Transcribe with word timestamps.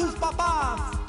Sus 0.00 0.14
papás. 0.14 0.99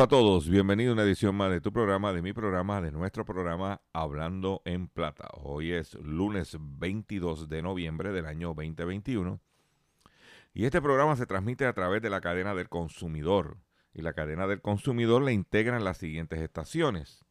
A 0.00 0.08
todos, 0.08 0.48
bienvenido 0.48 0.92
a 0.92 0.94
una 0.94 1.02
edición 1.02 1.34
más 1.34 1.50
de 1.50 1.60
tu 1.60 1.74
programa, 1.74 2.14
de 2.14 2.22
mi 2.22 2.32
programa, 2.32 2.80
de 2.80 2.90
nuestro 2.90 3.26
programa 3.26 3.82
Hablando 3.92 4.62
en 4.64 4.88
Plata. 4.88 5.28
Hoy 5.34 5.72
es 5.72 5.92
lunes 5.92 6.56
22 6.58 7.50
de 7.50 7.60
noviembre 7.60 8.10
del 8.10 8.24
año 8.24 8.54
2021 8.54 9.38
y 10.54 10.64
este 10.64 10.80
programa 10.80 11.16
se 11.16 11.26
transmite 11.26 11.66
a 11.66 11.74
través 11.74 12.00
de 12.00 12.08
la 12.08 12.22
cadena 12.22 12.54
del 12.54 12.70
consumidor 12.70 13.58
y 13.92 14.00
la 14.00 14.14
cadena 14.14 14.46
del 14.46 14.62
consumidor 14.62 15.20
le 15.20 15.34
integran 15.34 15.84
las 15.84 15.98
siguientes 15.98 16.40
estaciones. 16.40 17.22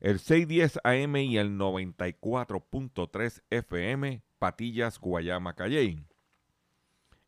El 0.00 0.18
610 0.18 0.80
AM 0.82 1.16
y 1.18 1.38
el 1.38 1.56
94.3 1.56 3.42
FM 3.48 4.24
Patillas, 4.40 4.98
Guayama, 4.98 5.54
Calley. 5.54 6.04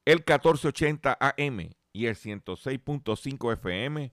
El 0.05 0.17
1480 0.17 1.17
AM 1.21 1.71
y 1.93 2.07
el 2.07 2.17
106.5 2.17 3.53
FM 3.53 4.13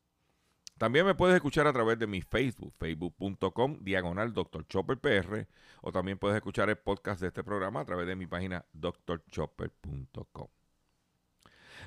También 0.81 1.05
me 1.05 1.13
puedes 1.13 1.35
escuchar 1.35 1.67
a 1.67 1.73
través 1.73 1.99
de 1.99 2.07
mi 2.07 2.23
Facebook, 2.23 2.73
facebook.com, 2.79 3.77
diagonal 3.81 4.33
Dr. 4.33 4.65
Chopper 4.65 4.97
PR, 4.97 5.45
o 5.83 5.91
también 5.91 6.17
puedes 6.17 6.35
escuchar 6.37 6.71
el 6.71 6.75
podcast 6.75 7.21
de 7.21 7.27
este 7.27 7.43
programa 7.43 7.81
a 7.81 7.85
través 7.85 8.07
de 8.07 8.15
mi 8.15 8.25
página 8.25 8.65
drchopper.com. 8.73 10.47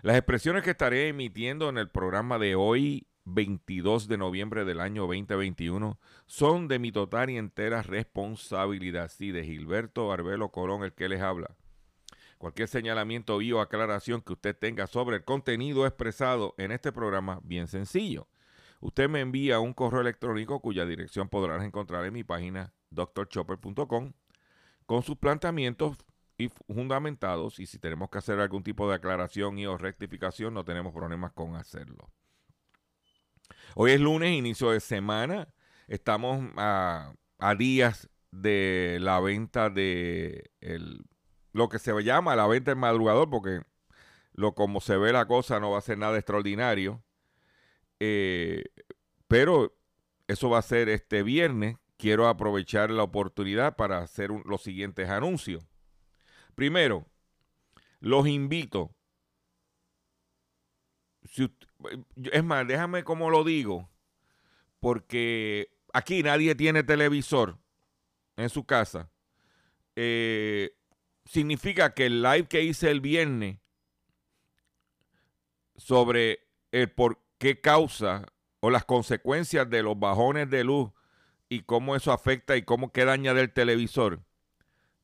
Las 0.03 0.17
expresiones 0.17 0.63
que 0.63 0.71
estaré 0.71 1.09
emitiendo 1.09 1.69
en 1.71 1.79
el 1.79 1.91
programa 1.91 2.39
de 2.39 2.55
hoy, 2.55 3.09
22 3.25 4.07
de 4.07 4.17
noviembre 4.17 4.65
del 4.65 4.79
año 4.79 5.09
2021, 5.09 5.99
son 6.27 6.69
de 6.69 6.79
mi 6.79 6.93
total 6.93 7.31
y 7.31 7.37
entera 7.37 7.83
responsabilidad, 7.83 9.11
sí, 9.11 9.33
de 9.33 9.43
Gilberto 9.43 10.13
Arbelo 10.13 10.51
Colón, 10.51 10.85
el 10.85 10.93
que 10.93 11.09
les 11.09 11.21
habla. 11.21 11.57
Cualquier 12.39 12.69
señalamiento 12.69 13.39
o 13.39 13.61
aclaración 13.61 14.21
que 14.23 14.35
usted 14.35 14.57
tenga 14.57 14.87
sobre 14.87 15.17
el 15.17 15.25
contenido 15.25 15.85
expresado 15.85 16.55
en 16.59 16.71
este 16.71 16.93
programa, 16.93 17.41
bien 17.43 17.67
sencillo. 17.67 18.29
Usted 18.85 19.09
me 19.09 19.21
envía 19.21 19.61
un 19.61 19.73
correo 19.73 20.03
electrónico 20.03 20.61
cuya 20.61 20.85
dirección 20.85 21.31
podrás 21.31 21.65
encontrar 21.65 22.05
en 22.05 22.13
mi 22.13 22.23
página 22.23 22.75
drchopper.com 22.91 24.13
con 24.85 25.03
sus 25.03 25.17
planteamientos 25.17 25.97
y 26.37 26.51
fundamentados 26.51 27.61
y 27.61 27.65
si 27.65 27.79
tenemos 27.79 28.11
que 28.11 28.19
hacer 28.19 28.39
algún 28.41 28.63
tipo 28.63 28.87
de 28.87 28.97
aclaración 28.97 29.59
y 29.59 29.65
o 29.65 29.79
rectificación 29.79 30.53
no 30.53 30.67
tenemos 30.67 30.93
problemas 30.93 31.33
con 31.33 31.57
hacerlo. 31.57 32.11
Hoy 33.75 33.93
es 33.93 34.01
lunes, 34.01 34.37
inicio 34.37 34.71
de 34.71 34.81
semana. 34.81 35.49
Estamos 35.89 36.47
a, 36.59 37.15
días 37.57 38.11
de 38.33 38.99
la 39.01 39.19
venta 39.19 39.71
de 39.71 40.51
lo 41.53 41.71
que 41.71 41.79
se 41.79 41.99
llama 42.03 42.37
la 42.37 42.47
venta 42.47 42.71
del 42.71 42.81
madrugador 42.81 43.31
porque 43.31 43.63
lo 44.35 44.55
como 44.55 44.83
se 44.83 44.99
ve 44.99 45.11
la 45.11 45.27
cosa 45.27 45.59
no 45.59 45.71
va 45.71 45.79
a 45.79 45.81
ser 45.81 45.97
nada 45.97 46.19
extraordinario. 46.19 47.03
Eh, 48.07 48.65
pero 49.29 49.75
eso 50.29 50.51
va 50.51 50.59
a 50.59 50.63
ser 50.63 50.89
este 50.91 51.23
viernes. 51.23 51.79
Quiero 51.97 52.29
aprovechar 52.29 52.91
la 52.91 53.03
oportunidad 53.03 53.77
para 53.77 53.99
hacer 53.99 54.31
los 54.45 54.63
siguientes 54.63 55.09
anuncios. 55.09 55.65
Primero, 56.55 57.07
los 58.01 58.27
invito. 58.29 58.95
ut- 61.39 61.67
es 62.31 62.45
más, 62.45 62.67
déjame 62.69 63.05
como 63.05 63.31
lo 63.31 63.43
digo, 63.45 63.89
porque 64.81 65.71
aquí 65.95 66.23
nadie 66.23 66.55
tiene 66.55 66.83
televisor 66.83 67.59
en 68.37 68.51
su 68.51 68.65
casa. 68.67 69.11
Eh, 69.97 70.77
significa 71.25 71.95
que 71.95 72.07
el 72.07 72.23
live 72.23 72.49
que 72.49 72.63
hice 72.63 72.91
el 72.91 73.01
viernes 73.01 73.59
sobre 75.77 76.47
el 76.71 76.91
por 76.91 77.24
qué 77.45 77.61
causa 77.61 78.25
o 78.61 78.71
las 78.71 78.87
consecuencias 78.87 79.69
de 79.69 79.83
los 79.83 80.01
bajones 80.01 80.49
de 80.49 80.65
luz 80.65 80.91
y 81.51 81.61
cómo 81.61 81.95
eso 81.95 82.11
afecta 82.11 82.57
y 82.57 82.63
cómo 82.63 82.91
qué 82.91 83.05
daña 83.05 83.35
del 83.35 83.53
televisor 83.53 84.23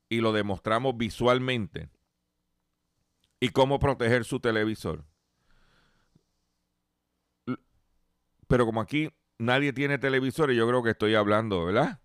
y 0.09 0.23
lo 0.23 0.33
demostramos 0.33 0.97
visualmente 0.97 1.91
y 3.41 3.51
cómo 3.51 3.79
proteger 3.79 4.25
su 4.25 4.41
televisor. 4.41 5.05
Pero 8.49 8.65
como 8.65 8.81
aquí 8.81 9.11
nadie 9.37 9.75
tiene 9.75 9.99
televisor 9.99 10.51
y 10.51 10.57
yo 10.57 10.67
creo 10.67 10.83
que 10.83 10.93
estoy 10.93 11.17
hablando, 11.17 11.67
¿verdad? 11.67 12.01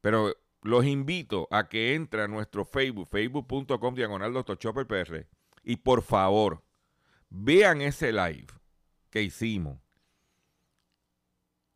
Pero 0.00 0.34
los 0.62 0.86
invito 0.86 1.46
a 1.50 1.68
que 1.68 1.94
entre 1.94 2.22
a 2.22 2.26
nuestro 2.26 2.64
Facebook, 2.64 3.06
facebook.com 3.10 3.94
diagonal 3.94 4.32
Dr. 4.32 4.56
Chopper 4.56 4.86
PR 4.86 5.26
y 5.62 5.76
por 5.76 6.00
favor 6.00 6.64
vean 7.28 7.82
ese 7.82 8.12
live 8.12 8.59
que 9.10 9.22
hicimos 9.22 9.78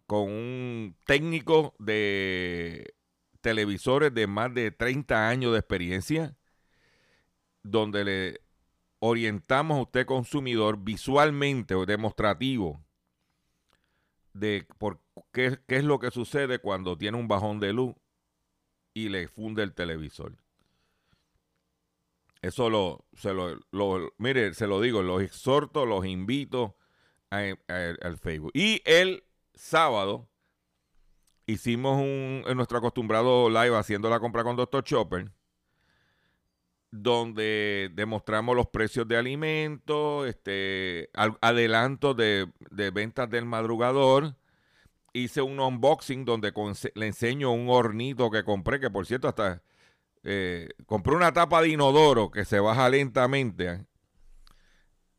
con 0.06 0.31
un 0.31 0.96
técnico 1.06 1.75
de 1.78 2.94
televisores 3.40 4.12
de 4.14 4.26
más 4.26 4.52
de 4.54 4.70
30 4.70 5.28
años 5.28 5.52
de 5.52 5.58
experiencia, 5.58 6.36
donde 7.64 8.04
le 8.04 8.40
orientamos 9.00 9.78
a 9.78 9.82
usted 9.82 10.06
consumidor 10.06 10.78
visualmente 10.84 11.75
o 11.75 11.86
demostrativo 11.86 12.84
de 14.34 14.66
por 14.78 15.00
qué, 15.32 15.58
qué 15.66 15.76
es 15.76 15.84
lo 15.84 15.98
que 15.98 16.10
sucede 16.10 16.58
cuando 16.58 16.98
tiene 16.98 17.16
un 17.19 17.28
bajón 17.28 17.58
de 17.60 17.72
luz 17.72 17.94
y 18.94 19.08
le 19.10 19.28
funde 19.28 19.62
el 19.62 19.72
televisor. 19.75 20.37
Eso 22.42 22.69
lo, 22.70 23.06
se 23.14 23.32
lo, 23.32 23.58
lo- 23.72 24.12
mire, 24.19 24.52
se 24.54 24.66
lo 24.66 24.80
digo, 24.80 25.02
los 25.02 25.22
exhorto, 25.22 25.87
los 25.87 26.04
invito 26.06 26.76
al 27.34 28.19
Facebook. 28.19 28.50
Y 28.54 28.82
el 28.84 29.25
sábado 29.54 30.28
hicimos 31.46 32.00
un, 32.00 32.44
nuestro 32.54 32.78
acostumbrado 32.78 33.48
live 33.48 33.76
haciendo 33.76 34.08
la 34.10 34.20
compra 34.20 34.44
con 34.44 34.56
Dr. 34.56 34.82
Chopper, 34.84 35.31
donde 36.90 37.90
demostramos 37.94 38.56
los 38.56 38.69
precios 38.69 39.06
de 39.08 39.16
alimentos, 39.16 40.26
este, 40.28 41.10
adelantos 41.40 42.16
de, 42.16 42.50
de 42.70 42.90
ventas 42.90 43.28
del 43.28 43.44
madrugador 43.44 44.37
hice 45.14 45.40
un 45.40 45.58
unboxing 45.58 46.25
donde 46.25 46.52
le 46.94 47.06
enseño 47.06 47.52
un 47.52 47.70
hornito 47.70 48.30
que 48.30 48.44
compré, 48.44 48.80
que 48.80 48.90
por 48.90 49.06
cierto 49.06 49.28
hasta 49.28 49.62
eh, 50.25 50.69
compré 50.87 51.14
una 51.14 51.32
tapa 51.32 51.62
de 51.62 51.69
inodoro 51.69 52.30
que 52.30 52.44
se 52.44 52.60
baja 52.60 52.88
lentamente. 52.88 53.87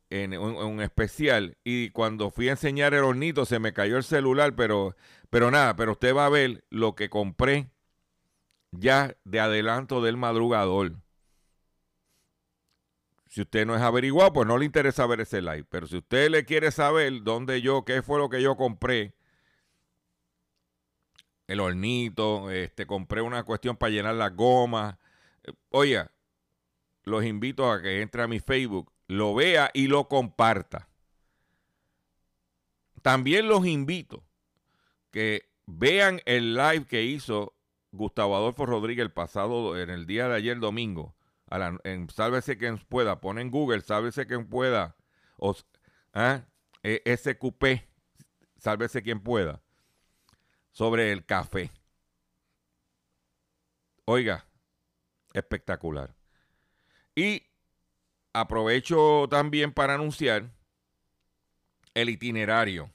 En 0.09 0.37
un, 0.37 0.81
especial 0.81 1.57
y 1.63 1.89
cuando 1.89 2.29
fui 2.31 2.47
a 2.49 2.51
enseñar 2.51 2.93
el 2.93 3.03
hornito 3.03 3.45
se 3.45 3.59
me 3.59 3.73
cayó 3.73 3.97
el 3.97 4.03
celular, 4.03 4.55
pero, 4.55 4.95
pero 5.29 5.51
nada, 5.51 5.75
pero 5.75 5.93
usted 5.93 6.15
va 6.15 6.25
a 6.25 6.29
ver 6.29 6.63
lo 6.69 6.95
que 6.95 7.09
compré 7.09 7.69
ya 8.71 9.15
de 9.23 9.39
adelanto 9.39 10.01
del 10.01 10.17
madrugador. 10.17 10.93
Si 13.27 13.41
usted 13.41 13.65
no 13.65 13.75
es 13.75 13.81
averiguado, 13.81 14.31
pues 14.31 14.47
no 14.47 14.57
le 14.57 14.65
interesa 14.65 15.05
ver 15.07 15.21
ese 15.21 15.41
live. 15.41 15.65
Pero 15.69 15.87
si 15.87 15.97
usted 15.97 16.29
le 16.29 16.45
quiere 16.45 16.71
saber 16.71 17.23
dónde 17.23 17.61
yo, 17.61 17.83
qué 17.83 18.01
fue 18.01 18.19
lo 18.19 18.29
que 18.29 18.41
yo 18.41 18.55
compré, 18.55 19.13
el 21.47 21.59
hornito, 21.59 22.49
este, 22.49 22.85
compré 22.87 23.21
una 23.21 23.43
cuestión 23.43 23.77
para 23.77 23.91
llenar 23.91 24.15
las 24.15 24.35
gomas. 24.35 24.97
Eh, 25.43 25.51
Oiga, 25.69 26.11
los 27.03 27.23
invito 27.25 27.71
a 27.71 27.81
que 27.81 28.01
entre 28.01 28.23
a 28.23 28.27
mi 28.27 28.39
Facebook, 28.39 28.91
lo 29.07 29.35
vea 29.35 29.71
y 29.73 29.87
lo 29.87 30.07
comparta. 30.07 30.87
También 33.01 33.47
los 33.47 33.65
invito 33.65 34.23
que 35.11 35.49
vean 35.65 36.21
el 36.25 36.55
live 36.55 36.85
que 36.85 37.03
hizo 37.03 37.55
Gustavo 37.91 38.35
Adolfo 38.35 38.65
Rodríguez 38.65 39.03
el 39.03 39.11
pasado, 39.13 39.79
en 39.79 39.89
el 39.89 40.05
día 40.05 40.27
de 40.27 40.35
ayer 40.35 40.59
domingo, 40.59 41.15
a 41.47 41.57
la- 41.59 41.79
en 41.83 42.09
Sálvese 42.09 42.57
quien 42.57 42.77
pueda, 42.79 43.21
pone 43.21 43.41
en 43.41 43.51
Google, 43.51 43.81
Sálvese 43.81 44.25
quien 44.25 44.47
pueda, 44.49 44.95
o, 45.37 45.51
s- 45.51 45.63
ah, 46.13 46.45
eh, 46.83 47.01
SQP, 47.05 47.87
Sálvese 48.57 49.01
quien 49.03 49.21
pueda, 49.21 49.61
sobre 50.71 51.11
el 51.11 51.25
café. 51.25 51.71
Oiga, 54.05 54.45
espectacular. 55.33 56.15
Y 57.15 57.43
aprovecho 58.35 59.27
también 59.29 59.71
para 59.71 59.93
anunciar 59.93 60.51
el 61.93 62.09
itinerario 62.09 62.91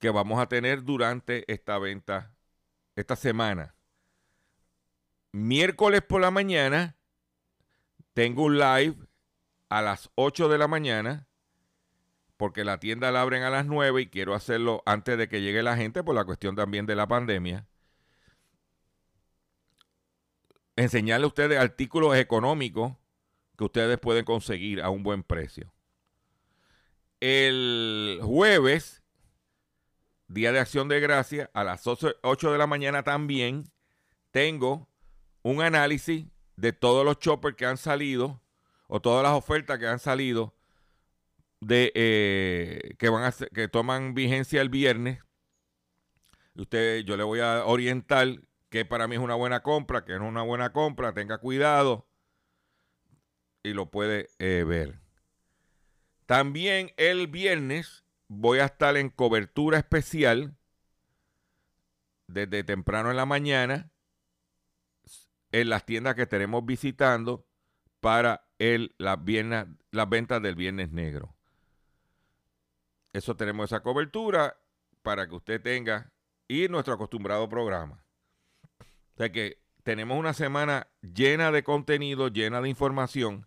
que 0.00 0.10
vamos 0.10 0.40
a 0.40 0.48
tener 0.48 0.82
durante 0.82 1.50
esta 1.52 1.78
venta, 1.78 2.34
esta 2.96 3.14
semana. 3.14 3.76
Miércoles 5.30 6.02
por 6.02 6.20
la 6.20 6.32
mañana 6.32 6.96
tengo 8.14 8.42
un 8.42 8.58
live 8.58 8.96
a 9.68 9.80
las 9.80 10.10
8 10.16 10.48
de 10.48 10.58
la 10.58 10.66
mañana 10.66 11.28
porque 12.36 12.64
la 12.64 12.80
tienda 12.80 13.12
la 13.12 13.22
abren 13.22 13.44
a 13.44 13.50
las 13.50 13.64
9 13.64 14.02
y 14.02 14.06
quiero 14.08 14.34
hacerlo 14.34 14.82
antes 14.86 15.16
de 15.16 15.28
que 15.28 15.40
llegue 15.40 15.62
la 15.62 15.76
gente 15.76 16.02
por 16.02 16.16
la 16.16 16.24
cuestión 16.24 16.56
también 16.56 16.86
de 16.86 16.96
la 16.96 17.06
pandemia. 17.06 17.68
Enseñarle 20.74 21.26
a 21.26 21.28
ustedes 21.28 21.60
artículos 21.60 22.16
económicos 22.16 22.94
que 23.56 23.64
ustedes 23.64 23.98
pueden 23.98 24.24
conseguir 24.24 24.82
a 24.82 24.90
un 24.90 25.02
buen 25.02 25.22
precio. 25.22 25.72
El 27.20 28.20
jueves, 28.22 29.02
Día 30.28 30.52
de 30.52 30.60
Acción 30.60 30.88
de 30.88 31.00
Gracia, 31.00 31.50
a 31.54 31.64
las 31.64 31.86
8 31.86 32.52
de 32.52 32.58
la 32.58 32.66
mañana 32.66 33.02
también 33.02 33.64
tengo 34.30 34.88
un 35.42 35.62
análisis 35.62 36.26
de 36.56 36.72
todos 36.72 37.04
los 37.04 37.18
choppers 37.18 37.56
que 37.56 37.66
han 37.66 37.76
salido 37.76 38.42
o 38.88 39.00
todas 39.00 39.22
las 39.22 39.32
ofertas 39.32 39.78
que 39.78 39.86
han 39.86 39.98
salido 39.98 40.54
de 41.60 41.92
eh, 41.94 42.94
que 42.98 43.08
van 43.08 43.24
a 43.24 43.32
que 43.32 43.68
toman 43.68 44.14
vigencia 44.14 44.60
el 44.60 44.68
viernes. 44.68 45.20
Usted, 46.56 47.00
yo 47.04 47.16
le 47.16 47.22
voy 47.24 47.40
a 47.40 47.64
orientar 47.64 48.40
que 48.68 48.84
para 48.84 49.08
mí 49.08 49.16
es 49.16 49.20
una 49.20 49.34
buena 49.34 49.62
compra, 49.62 50.04
que 50.04 50.12
no 50.18 50.24
es 50.24 50.30
una 50.30 50.42
buena 50.42 50.72
compra, 50.72 51.14
tenga 51.14 51.38
cuidado 51.38 52.06
y 53.64 53.72
lo 53.72 53.90
puede 53.90 54.30
eh, 54.38 54.64
ver. 54.64 55.00
También 56.26 56.92
el 56.96 57.26
viernes 57.26 58.04
voy 58.28 58.60
a 58.60 58.66
estar 58.66 58.96
en 58.96 59.10
cobertura 59.10 59.78
especial 59.78 60.56
desde 62.28 62.62
temprano 62.62 63.10
en 63.10 63.16
la 63.16 63.26
mañana 63.26 63.90
en 65.50 65.68
las 65.68 65.86
tiendas 65.86 66.14
que 66.14 66.22
estaremos 66.22 66.64
visitando 66.66 67.46
para 68.00 68.44
el, 68.58 68.94
las, 68.98 69.18
las 69.92 70.08
ventas 70.08 70.42
del 70.42 70.56
Viernes 70.56 70.90
Negro. 70.90 71.34
Eso 73.12 73.36
tenemos 73.36 73.66
esa 73.70 73.80
cobertura 73.80 74.58
para 75.02 75.28
que 75.28 75.36
usted 75.36 75.62
tenga 75.62 76.12
y 76.48 76.66
nuestro 76.68 76.94
acostumbrado 76.94 77.48
programa. 77.48 78.04
O 78.80 79.16
sea 79.16 79.30
que 79.30 79.62
tenemos 79.84 80.18
una 80.18 80.34
semana 80.34 80.88
llena 81.02 81.52
de 81.52 81.62
contenido, 81.62 82.28
llena 82.28 82.60
de 82.60 82.68
información. 82.68 83.46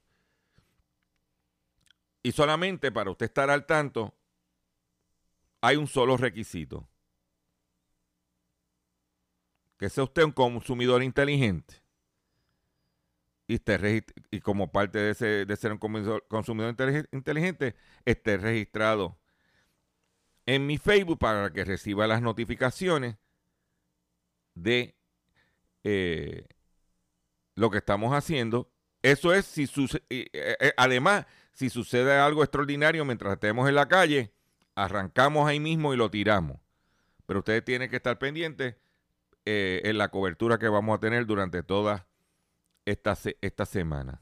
Y 2.24 2.32
solamente 2.32 2.92
para 2.92 3.12
usted 3.12 3.28
estar 3.28 3.50
al 3.50 3.66
tanto, 3.66 4.16
hay 5.62 5.78
un 5.78 5.88
solo 5.88 6.18
requisito. 6.18 6.88
Que 9.78 9.90
sea 9.90 10.04
usted 10.04 10.24
un 10.24 10.32
consumidor 10.32 11.04
inteligente. 11.04 11.76
Y, 13.48 13.56
esté 13.56 14.04
y 14.32 14.42
como 14.42 14.72
parte 14.72 15.00
de, 15.00 15.12
ese, 15.12 15.46
de 15.46 15.56
ser 15.56 15.72
un 15.72 15.78
consumidor, 15.78 16.26
consumidor 16.28 16.76
intelig- 16.76 17.08
inteligente, 17.14 17.76
esté 18.04 18.38
registrado 18.38 19.18
en 20.46 20.66
mi 20.66 20.78
Facebook 20.78 21.20
para 21.20 21.52
que 21.52 21.64
reciba 21.64 22.08
las 22.08 22.22
notificaciones 22.22 23.18
de 24.56 24.98
eh, 25.84 26.48
lo 27.56 27.70
que 27.70 27.78
estamos 27.78 28.14
haciendo. 28.14 28.72
Eso 29.12 29.34
es 29.34 29.46
si 29.46 29.64
y, 29.64 30.20
eh, 30.20 30.30
eh, 30.34 30.74
además, 30.76 31.26
si 31.54 31.70
sucede 31.70 32.18
algo 32.18 32.44
extraordinario 32.44 33.06
mientras 33.06 33.34
estemos 33.34 33.70
en 33.70 33.76
la 33.76 33.88
calle, 33.88 34.34
arrancamos 34.76 35.48
ahí 35.48 35.62
mismo 35.62 35.94
y 35.94 35.98
lo 35.98 36.12
tiramos. 36.12 36.60
Pero 37.26 37.40
ustedes 37.40 37.64
tienen 37.64 37.90
que 37.90 37.96
estar 37.96 38.20
pendientes 38.20 38.76
eh, 39.46 39.82
en 39.86 39.98
la 39.98 40.10
cobertura 40.10 40.58
que 40.58 40.68
vamos 40.68 40.98
a 40.98 41.00
tener 41.00 41.26
durante 41.26 41.64
toda 41.64 42.06
esta, 42.84 43.18
esta 43.40 43.66
semana. 43.66 44.22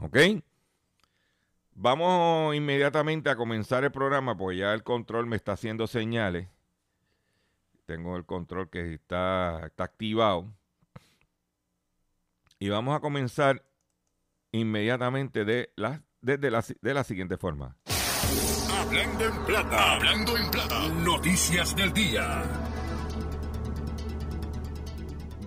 ¿Ok? 0.00 0.18
Vamos 1.72 2.54
inmediatamente 2.54 3.30
a 3.30 3.36
comenzar 3.36 3.84
el 3.84 3.90
programa, 3.90 4.36
porque 4.36 4.58
ya 4.58 4.74
el 4.74 4.82
control 4.82 5.24
me 5.24 5.36
está 5.36 5.52
haciendo 5.52 5.86
señales. 5.86 6.46
Tengo 7.86 8.18
el 8.18 8.26
control 8.26 8.68
que 8.68 8.92
está, 8.92 9.64
está 9.64 9.84
activado. 9.84 10.52
Y 12.58 12.68
vamos 12.68 12.94
a 12.94 13.00
comenzar 13.00 13.62
inmediatamente 14.52 15.44
de 15.44 15.72
la, 15.76 16.02
desde 16.20 16.50
la, 16.50 16.64
de 16.80 16.94
la 16.94 17.04
siguiente 17.04 17.36
forma. 17.36 17.76
Hablando 18.78 19.24
en 19.24 19.44
plata. 19.44 19.92
Hablando 19.94 20.36
en 20.36 20.50
plata. 20.50 20.88
Noticias 21.04 21.74
del 21.74 21.92
día. 21.92 22.42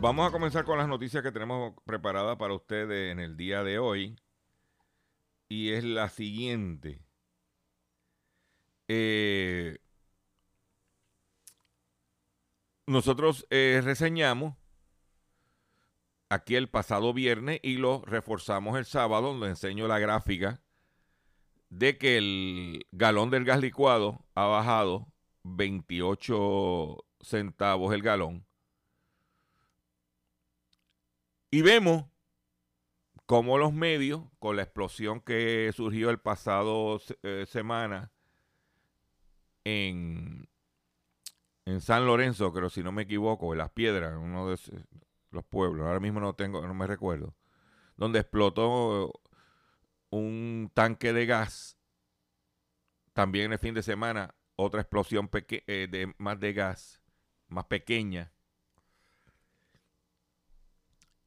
Vamos 0.01 0.27
a 0.27 0.31
comenzar 0.31 0.63
con 0.63 0.77
las 0.77 0.87
noticias 0.87 1.21
que 1.23 1.31
tenemos 1.31 1.73
preparadas 1.85 2.37
para 2.37 2.53
ustedes 2.53 3.11
en 3.11 3.19
el 3.19 3.35
día 3.35 3.63
de 3.63 3.79
hoy. 3.79 4.15
Y 5.49 5.71
es 5.71 5.83
la 5.83 6.09
siguiente. 6.09 7.01
Eh, 8.87 9.77
nosotros 12.87 13.45
eh, 13.49 13.81
reseñamos 13.83 14.55
aquí 16.29 16.55
el 16.55 16.69
pasado 16.69 17.13
viernes 17.13 17.59
y 17.63 17.77
lo 17.77 18.03
reforzamos 18.05 18.77
el 18.77 18.85
sábado, 18.85 19.29
donde 19.29 19.49
enseño 19.49 19.87
la 19.87 19.99
gráfica 19.99 20.61
de 21.69 21.97
que 21.97 22.17
el 22.17 22.87
galón 22.91 23.29
del 23.29 23.45
gas 23.45 23.59
licuado 23.59 24.25
ha 24.35 24.45
bajado 24.45 25.07
28 25.43 26.97
centavos 27.21 27.93
el 27.93 28.01
galón. 28.01 28.45
Y 31.51 31.61
vemos 31.61 32.05
cómo 33.25 33.57
los 33.57 33.73
medios, 33.73 34.21
con 34.39 34.55
la 34.55 34.63
explosión 34.63 35.21
que 35.21 35.71
surgió 35.75 36.09
el 36.09 36.19
pasado 36.19 37.01
eh, 37.23 37.45
semana 37.47 38.11
en, 39.63 40.47
en 41.65 41.81
San 41.81 42.05
Lorenzo, 42.05 42.53
creo 42.53 42.69
si 42.69 42.83
no 42.83 42.91
me 42.91 43.03
equivoco, 43.03 43.51
en 43.53 43.59
Las 43.59 43.71
Piedras, 43.71 44.15
uno 44.15 44.49
de 44.49 44.57
los 45.31 45.45
pueblos, 45.45 45.85
ahora 45.85 45.99
mismo 45.99 46.19
no 46.19 46.33
tengo, 46.33 46.65
no 46.65 46.73
me 46.73 46.87
recuerdo, 46.87 47.35
donde 47.97 48.19
explotó 48.19 49.13
un 50.09 50.71
tanque 50.73 51.13
de 51.13 51.25
gas. 51.25 51.77
También 53.13 53.45
en 53.47 53.53
el 53.53 53.59
fin 53.59 53.73
de 53.73 53.83
semana, 53.83 54.35
otra 54.55 54.81
explosión 54.81 55.29
eh, 55.33 55.87
de 55.89 56.13
más 56.17 56.39
de 56.39 56.53
gas, 56.53 57.01
más 57.47 57.65
pequeña. 57.65 58.31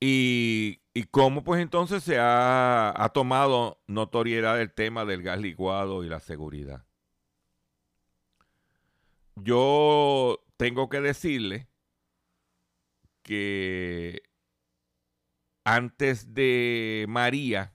Y, 0.01 0.83
y 0.95 1.05
cómo 1.05 1.45
pues 1.45 1.61
entonces 1.63 2.03
se 2.03 2.19
ha, 2.19 2.93
ha 2.97 3.09
tomado 3.11 3.81
notoriedad 3.87 4.61
el 4.61 4.73
tema 4.73 5.05
del 5.05 5.23
gas 5.23 5.39
licuado 5.41 6.03
y 6.03 6.09
la 6.09 6.19
seguridad. 6.19 6.85
Yo 9.37 10.45
tengo 10.57 10.89
que 10.89 11.01
decirle 11.01 11.69
que 13.23 14.23
antes 15.65 16.35
de 16.35 17.07
María, 17.09 17.75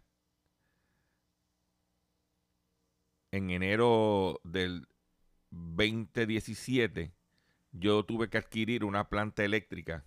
en 3.31 3.49
enero 3.49 4.41
del 4.43 4.87
2017, 5.51 7.13
yo 7.71 8.03
tuve 8.03 8.29
que 8.29 8.37
adquirir 8.37 8.83
una 8.83 9.09
planta 9.09 9.43
eléctrica 9.43 10.05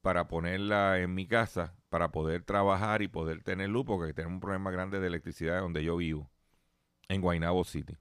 para 0.00 0.28
ponerla 0.28 1.00
en 1.00 1.14
mi 1.14 1.26
casa, 1.26 1.76
para 1.88 2.10
poder 2.12 2.44
trabajar 2.44 3.02
y 3.02 3.08
poder 3.08 3.42
tener 3.42 3.68
luz, 3.68 3.84
porque 3.84 4.14
tenemos 4.14 4.36
un 4.36 4.40
problema 4.40 4.70
grande 4.70 5.00
de 5.00 5.06
electricidad 5.06 5.60
donde 5.60 5.84
yo 5.84 5.96
vivo, 5.96 6.30
en 7.08 7.20
Guaynabo 7.20 7.64
City. 7.64 7.96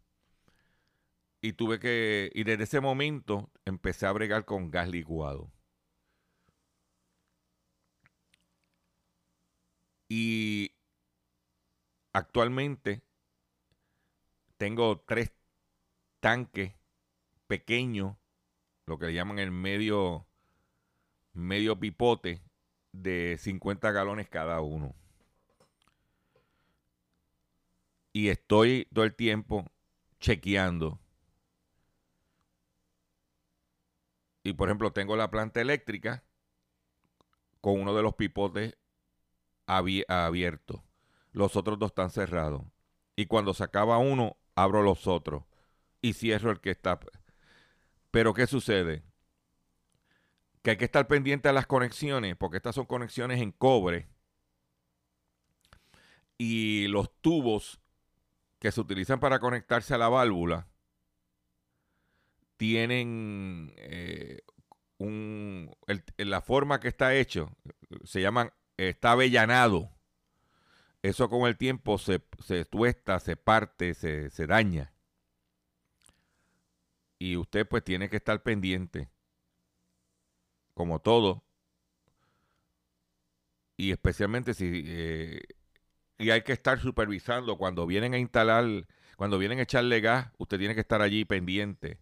Y 1.42 1.54
tuve 1.54 1.80
que, 1.80 2.32
y 2.34 2.44
desde 2.44 2.64
ese 2.64 2.82
momento 2.82 3.52
empecé 3.66 4.06
a 4.06 4.12
bregar 4.12 4.46
con 4.46 4.72
gas 4.72 4.90
licuado. 4.90 5.52
Y 10.10 10.72
actualmente 12.14 13.02
tengo 14.58 15.00
tres 15.02 15.32
tanques 16.20 16.74
pequeños, 17.48 18.16
lo 18.86 18.98
que 18.98 19.08
le 19.08 19.14
llaman 19.14 19.40
el 19.40 19.52
medio, 19.52 20.26
medio 21.34 21.80
pipote, 21.80 22.42
de 22.92 23.38
50 23.40 23.92
galones 23.92 24.30
cada 24.30 24.62
uno. 24.62 24.96
Y 28.14 28.30
estoy 28.30 28.88
todo 28.94 29.06
el 29.06 29.16
tiempo 29.16 29.72
chequeando. 30.20 31.00
Y 34.44 34.54
por 34.54 34.70
ejemplo, 34.70 34.92
tengo 34.92 35.16
la 35.16 35.30
planta 35.30 35.62
eléctrica 35.62 36.24
con 37.62 37.80
uno 37.80 37.94
de 37.94 38.02
los 38.02 38.16
pipotes 38.16 38.78
abierto. 39.68 40.84
Los 41.32 41.56
otros 41.56 41.78
dos 41.78 41.92
están 41.92 42.10
cerrados. 42.10 42.64
Y 43.16 43.26
cuando 43.28 43.54
se 43.54 43.64
acaba 43.64 43.98
uno, 43.98 44.38
abro 44.56 44.82
los 44.82 45.08
otros. 45.08 45.44
Y 46.02 46.14
cierro 46.14 46.52
el 46.52 46.60
que 46.60 46.72
está. 46.72 47.00
Pero 48.12 48.34
¿qué 48.34 48.48
sucede? 48.48 49.04
Que 50.62 50.72
hay 50.72 50.78
que 50.78 50.86
estar 50.86 51.08
pendiente 51.08 51.50
a 51.50 51.54
las 51.54 51.68
conexiones, 51.68 52.36
porque 52.36 52.58
estas 52.58 52.76
son 52.76 52.86
conexiones 52.86 53.42
en 53.42 53.52
cobre. 53.52 54.08
Y 56.38 56.88
los 56.88 57.12
tubos 57.22 57.80
que 58.60 58.72
se 58.72 58.82
utilizan 58.82 59.20
para 59.20 59.40
conectarse 59.40 59.94
a 59.94 59.98
la 59.98 60.10
válvula 60.10 60.68
tienen 62.58 63.74
eh, 63.78 64.42
un, 64.98 65.76
la 66.18 66.42
forma 66.42 66.80
que 66.80 66.88
está 66.88 67.16
hecho, 67.16 67.52
se 68.04 68.22
llaman 68.22 68.52
está 68.78 69.12
avellanado, 69.14 69.92
eso 71.02 71.30
con 71.30 71.48
el 71.48 71.58
tiempo 71.58 71.98
se, 71.98 72.22
se 72.44 72.66
tuesta, 72.66 73.20
se 73.20 73.36
parte, 73.36 73.94
se, 73.94 74.30
se 74.30 74.48
daña. 74.48 74.94
Y 77.20 77.36
usted 77.38 77.68
pues 77.68 77.84
tiene 77.84 78.10
que 78.10 78.18
estar 78.18 78.44
pendiente, 78.44 79.10
como 80.74 81.00
todo, 81.00 81.44
y 83.78 83.92
especialmente 83.92 84.54
si... 84.54 84.84
Eh, 84.86 85.42
y 86.20 86.32
hay 86.32 86.42
que 86.42 86.54
estar 86.54 86.80
supervisando 86.80 87.58
cuando 87.58 87.86
vienen 87.86 88.16
a 88.16 88.18
instalar, 88.18 88.66
cuando 89.18 89.38
vienen 89.38 89.60
a 89.60 89.64
echarle 89.64 90.02
gas, 90.02 90.32
usted 90.40 90.58
tiene 90.58 90.74
que 90.74 90.82
estar 90.82 91.02
allí 91.02 91.26
pendiente. 91.26 92.00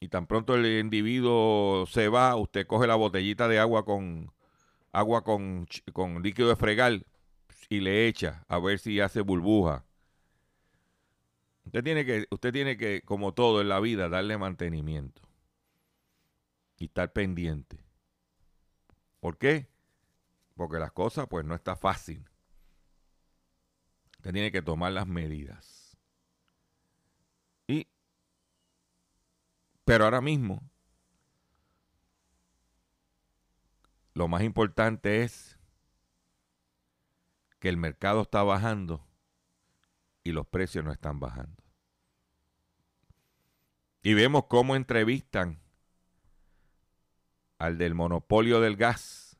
Y 0.00 0.08
tan 0.08 0.26
pronto 0.26 0.54
el 0.54 0.66
individuo 0.80 1.86
se 1.86 2.08
va, 2.08 2.36
usted 2.36 2.66
coge 2.66 2.86
la 2.86 2.94
botellita 2.94 3.48
de 3.48 3.58
agua 3.58 3.84
con, 3.86 4.32
agua 4.92 5.22
con, 5.22 5.66
con 5.92 6.22
líquido 6.22 6.48
de 6.48 6.56
fregar 6.56 7.04
y 7.68 7.80
le 7.80 8.08
echa 8.08 8.44
a 8.48 8.58
ver 8.58 8.78
si 8.78 9.00
hace 9.00 9.20
burbuja. 9.20 9.84
Usted 11.64 11.84
tiene 11.84 12.04
que, 12.04 12.26
usted 12.30 12.52
tiene 12.52 12.76
que, 12.76 13.02
como 13.02 13.32
todo 13.32 13.60
en 13.60 13.68
la 13.68 13.80
vida, 13.80 14.08
darle 14.08 14.36
mantenimiento 14.36 15.22
y 16.78 16.86
estar 16.86 17.12
pendiente. 17.12 17.78
¿Por 19.20 19.38
qué? 19.38 19.68
Porque 20.54 20.78
las 20.78 20.92
cosas, 20.92 21.26
pues, 21.28 21.44
no 21.44 21.54
está 21.54 21.76
fácil. 21.76 22.24
Usted 24.16 24.32
tiene 24.32 24.50
que 24.50 24.62
tomar 24.62 24.92
las 24.92 25.06
medidas. 25.06 25.96
Y, 27.68 27.86
pero 29.84 30.04
ahora 30.04 30.20
mismo, 30.20 30.68
lo 34.14 34.28
más 34.28 34.42
importante 34.42 35.22
es 35.22 35.58
que 37.58 37.68
el 37.68 37.76
mercado 37.76 38.22
está 38.22 38.42
bajando 38.42 39.06
y 40.24 40.32
los 40.32 40.46
precios 40.46 40.84
no 40.84 40.92
están 40.92 41.20
bajando. 41.20 41.62
Y 44.02 44.14
vemos 44.14 44.46
cómo 44.46 44.76
entrevistan 44.76 45.60
al 47.58 47.76
del 47.76 47.94
monopolio 47.94 48.60
del 48.60 48.76
gas 48.76 49.38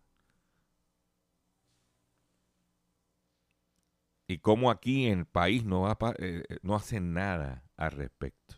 y 4.26 4.38
cómo 4.38 4.70
aquí 4.70 5.06
en 5.06 5.20
el 5.20 5.26
país 5.26 5.64
no, 5.64 5.90
eh, 6.18 6.44
no 6.62 6.74
hacen 6.76 7.14
nada 7.14 7.64
al 7.76 7.92
respecto. 7.92 8.56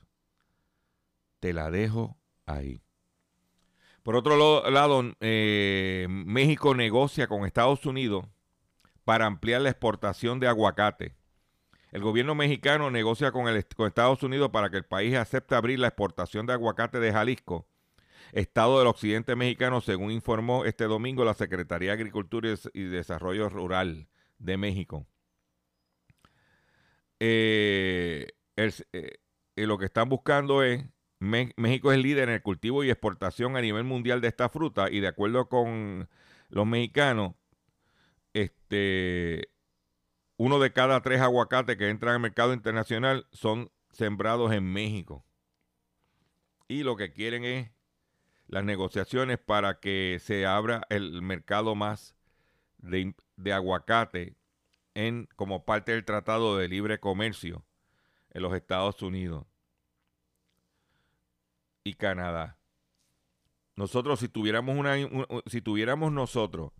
Te 1.39 1.53
la 1.53 1.71
dejo 1.71 2.19
ahí. 2.45 2.83
Por 4.03 4.17
otro 4.17 4.69
lado, 4.71 5.05
eh, 5.21 6.07
México 6.09 6.75
negocia 6.75 7.29
con 7.29 7.45
Estados 7.45 7.87
Unidos 7.87 8.27
para 9.05 9.27
ampliar 9.27 9.63
la 9.63 9.71
exportación 9.71 10.41
de 10.41 10.49
aguacate. 10.49 11.15
El 11.93 12.03
gobierno 12.03 12.35
mexicano 12.35 12.91
negocia 12.91 13.33
con, 13.33 13.47
Estados 13.49 14.23
Unidos 14.23 14.51
para 14.51 14.71
que 14.71 14.79
el 14.79 14.85
país 14.85 15.15
acepte 15.15 15.55
abrir 15.55 15.79
la 15.79 15.89
exportación 15.89 16.47
de 16.47 16.55
aguacate 16.55 16.99
de 16.99 17.13
Jalisco, 17.13 17.69
estado 18.33 18.79
del 18.79 18.89
occidente 18.89 19.37
mexicano, 19.37 19.81
según 19.81 20.11
informó 20.11 20.65
este 20.65 20.85
domingo 20.85 21.25
la 21.25 21.35
Secretaría 21.35 21.91
de 21.91 21.95
Agricultura 21.95 22.49
y 22.73 22.85
Desarrollo 22.85 23.51
Rural 23.51 24.09
de 24.39 24.57
México. 24.57 25.07
Eh, 27.21 28.27
eh, 28.57 29.19
lo 29.57 29.79
que 29.79 29.85
están 29.85 30.09
buscando 30.09 30.63
es 30.63 30.85
México 31.23 31.93
es 31.93 31.99
líder 31.99 32.29
en 32.29 32.35
el 32.35 32.43
cultivo 32.43 32.83
y 32.83 32.91
exportación 32.91 33.57
a 33.57 33.61
nivel 33.61 33.85
mundial 33.85 34.21
de 34.21 34.27
esta 34.27 34.49
fruta 34.49 34.91
y 34.91 34.99
de 34.99 35.07
acuerdo 35.07 35.49
con 35.49 36.09
los 36.49 36.67
mexicanos, 36.67 37.35
este, 38.33 39.49
uno 40.37 40.59
de 40.59 40.73
cada 40.73 41.01
tres 41.01 41.21
aguacates 41.21 41.77
que 41.77 41.91
entran 41.91 42.15
al 42.15 42.21
mercado 42.21 42.53
internacional 42.53 43.29
son 43.31 43.71
sembrados 43.93 44.53
en 44.53 44.65
México. 44.73 45.25
Y 46.67 46.83
lo 46.83 46.97
que 46.97 47.13
quieren 47.13 47.45
es 47.45 47.71
las 48.49 48.65
negociaciones 48.65 49.39
para 49.39 49.79
que 49.79 50.19
se 50.21 50.45
abra 50.45 50.83
el 50.91 51.23
mercado 51.23 51.77
más 51.77 52.17
de, 52.79 53.15
de 53.37 53.53
aguacate 53.53 54.35
en, 54.95 55.29
como 55.37 55.65
parte 55.65 55.93
del 55.93 56.05
Tratado 56.05 56.57
de 56.57 56.67
Libre 56.67 56.99
Comercio 56.99 57.65
en 58.31 58.43
los 58.43 58.55
Estados 58.55 59.01
Unidos 59.03 59.47
y 61.85 61.95
Canadá. 61.95 62.59
Nosotros, 63.77 64.21
si 64.21 64.29
tuviéramos 64.29 64.77
una, 64.77 64.97
si 65.47 65.63
tuviéramos 65.63 66.13
nosotros 66.13 66.73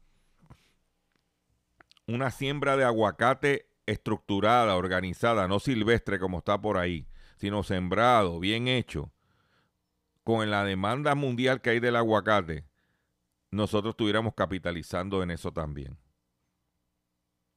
una 2.07 2.31
siembra 2.31 2.77
de 2.77 2.85
aguacate 2.85 3.69
estructurada, 3.87 4.77
organizada, 4.77 5.49
no 5.49 5.59
silvestre 5.59 6.19
como 6.19 6.39
está 6.39 6.61
por 6.61 6.77
ahí, 6.77 7.07
sino 7.37 7.63
sembrado, 7.63 8.39
bien 8.41 8.69
hecho, 8.69 9.11
con 10.23 10.51
la 10.51 10.65
demanda 10.65 11.15
mundial 11.15 11.61
que 11.61 11.71
hay 11.71 11.81
del 11.81 11.97
aguacate, 11.97 12.65
nosotros 13.51 13.93
estuviéramos 13.93 14.35
capitalizando 14.35 15.23
en 15.23 15.31
eso 15.31 15.53
también. 15.53 15.99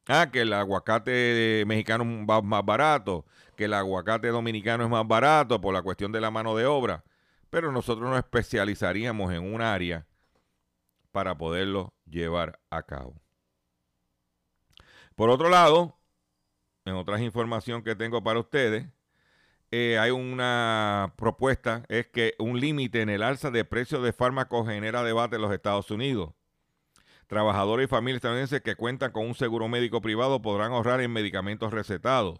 Ah, 0.08 0.30
que 0.30 0.42
el 0.42 0.52
aguacate 0.52 1.64
mexicano 1.66 2.04
va 2.26 2.40
más 2.40 2.64
barato, 2.64 3.26
que 3.56 3.64
el 3.64 3.74
aguacate 3.74 4.28
dominicano 4.28 4.84
es 4.84 4.90
más 4.90 5.06
barato 5.06 5.60
por 5.60 5.74
la 5.74 5.82
cuestión 5.82 6.12
de 6.12 6.20
la 6.20 6.30
mano 6.30 6.56
de 6.56 6.64
obra 6.64 7.04
pero 7.56 7.72
nosotros 7.72 8.10
nos 8.10 8.18
especializaríamos 8.18 9.32
en 9.32 9.42
un 9.54 9.62
área 9.62 10.04
para 11.10 11.38
poderlo 11.38 11.94
llevar 12.04 12.60
a 12.68 12.82
cabo. 12.82 13.18
Por 15.14 15.30
otro 15.30 15.48
lado, 15.48 15.96
en 16.84 16.96
otras 16.96 17.22
información 17.22 17.82
que 17.82 17.96
tengo 17.96 18.22
para 18.22 18.40
ustedes, 18.40 18.86
eh, 19.70 19.96
hay 19.98 20.10
una 20.10 21.14
propuesta, 21.16 21.86
es 21.88 22.06
que 22.08 22.34
un 22.38 22.60
límite 22.60 23.00
en 23.00 23.08
el 23.08 23.22
alza 23.22 23.50
de 23.50 23.64
precios 23.64 24.02
de 24.02 24.12
fármacos 24.12 24.68
genera 24.68 25.02
debate 25.02 25.36
en 25.36 25.42
los 25.42 25.52
Estados 25.54 25.90
Unidos. 25.90 26.34
Trabajadores 27.26 27.86
y 27.86 27.88
familias 27.88 28.16
estadounidenses 28.16 28.60
que 28.60 28.76
cuentan 28.76 29.12
con 29.12 29.26
un 29.26 29.34
seguro 29.34 29.66
médico 29.68 30.02
privado 30.02 30.42
podrán 30.42 30.72
ahorrar 30.72 31.00
en 31.00 31.10
medicamentos 31.10 31.72
recetados. 31.72 32.38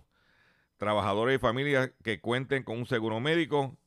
Trabajadores 0.77 1.37
y 1.37 1.39
familias 1.39 1.91
que 2.05 2.21
cuenten 2.21 2.65
con 2.65 2.77
un 2.77 2.85
seguro 2.85 3.19
médico 3.19 3.79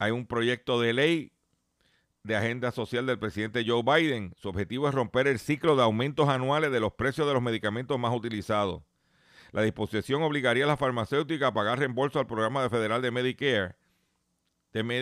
hay 0.00 0.12
un 0.12 0.26
proyecto 0.26 0.80
de 0.80 0.94
ley 0.94 1.32
de 2.22 2.34
agenda 2.34 2.72
social 2.72 3.04
del 3.04 3.18
presidente 3.18 3.64
Joe 3.66 3.82
Biden. 3.82 4.32
Su 4.34 4.48
objetivo 4.48 4.88
es 4.88 4.94
romper 4.94 5.26
el 5.28 5.38
ciclo 5.38 5.76
de 5.76 5.82
aumentos 5.82 6.26
anuales 6.30 6.72
de 6.72 6.80
los 6.80 6.94
precios 6.94 7.26
de 7.26 7.34
los 7.34 7.42
medicamentos 7.42 7.98
más 7.98 8.16
utilizados. 8.16 8.82
La 9.52 9.60
disposición 9.60 10.22
obligaría 10.22 10.64
a 10.64 10.68
las 10.68 10.78
farmacéuticas 10.78 11.50
a 11.50 11.52
pagar 11.52 11.78
reembolso 11.78 12.18
al 12.18 12.26
programa 12.26 12.62
de 12.62 12.70
federal 12.70 13.02
de 13.02 13.10
Medicare 13.10 13.76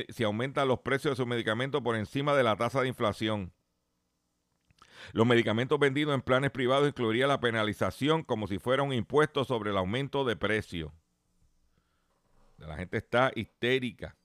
si 0.09 0.25
aumentan 0.25 0.67
los 0.67 0.81
precios 0.81 1.12
de 1.12 1.17
sus 1.17 1.26
medicamentos 1.26 1.81
por 1.81 1.95
encima 1.95 2.35
de 2.35 2.43
la 2.43 2.57
tasa 2.57 2.81
de 2.81 2.88
inflación. 2.88 3.52
Los 5.12 5.28
medicamentos 5.28 5.78
vendidos 5.78 6.12
en 6.12 6.23
planes 6.23 6.50
privados 6.50 6.88
incluiría 6.88 7.28
la 7.28 7.38
penalización 7.38 8.25
como 8.25 8.49
si 8.49 8.59
fuera 8.59 8.83
un 8.83 8.93
impuesto 8.93 9.45
sobre 9.45 9.71
el 9.71 9.76
aumento 9.76 10.25
de 10.25 10.35
precio. 10.35 10.93
La 12.57 12.76
gente 12.76 12.97
está 12.97 13.31
histérica 13.37 14.17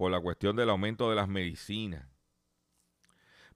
por 0.00 0.10
la 0.10 0.18
cuestión 0.18 0.56
del 0.56 0.70
aumento 0.70 1.10
de 1.10 1.16
las 1.16 1.28
medicinas. 1.28 2.08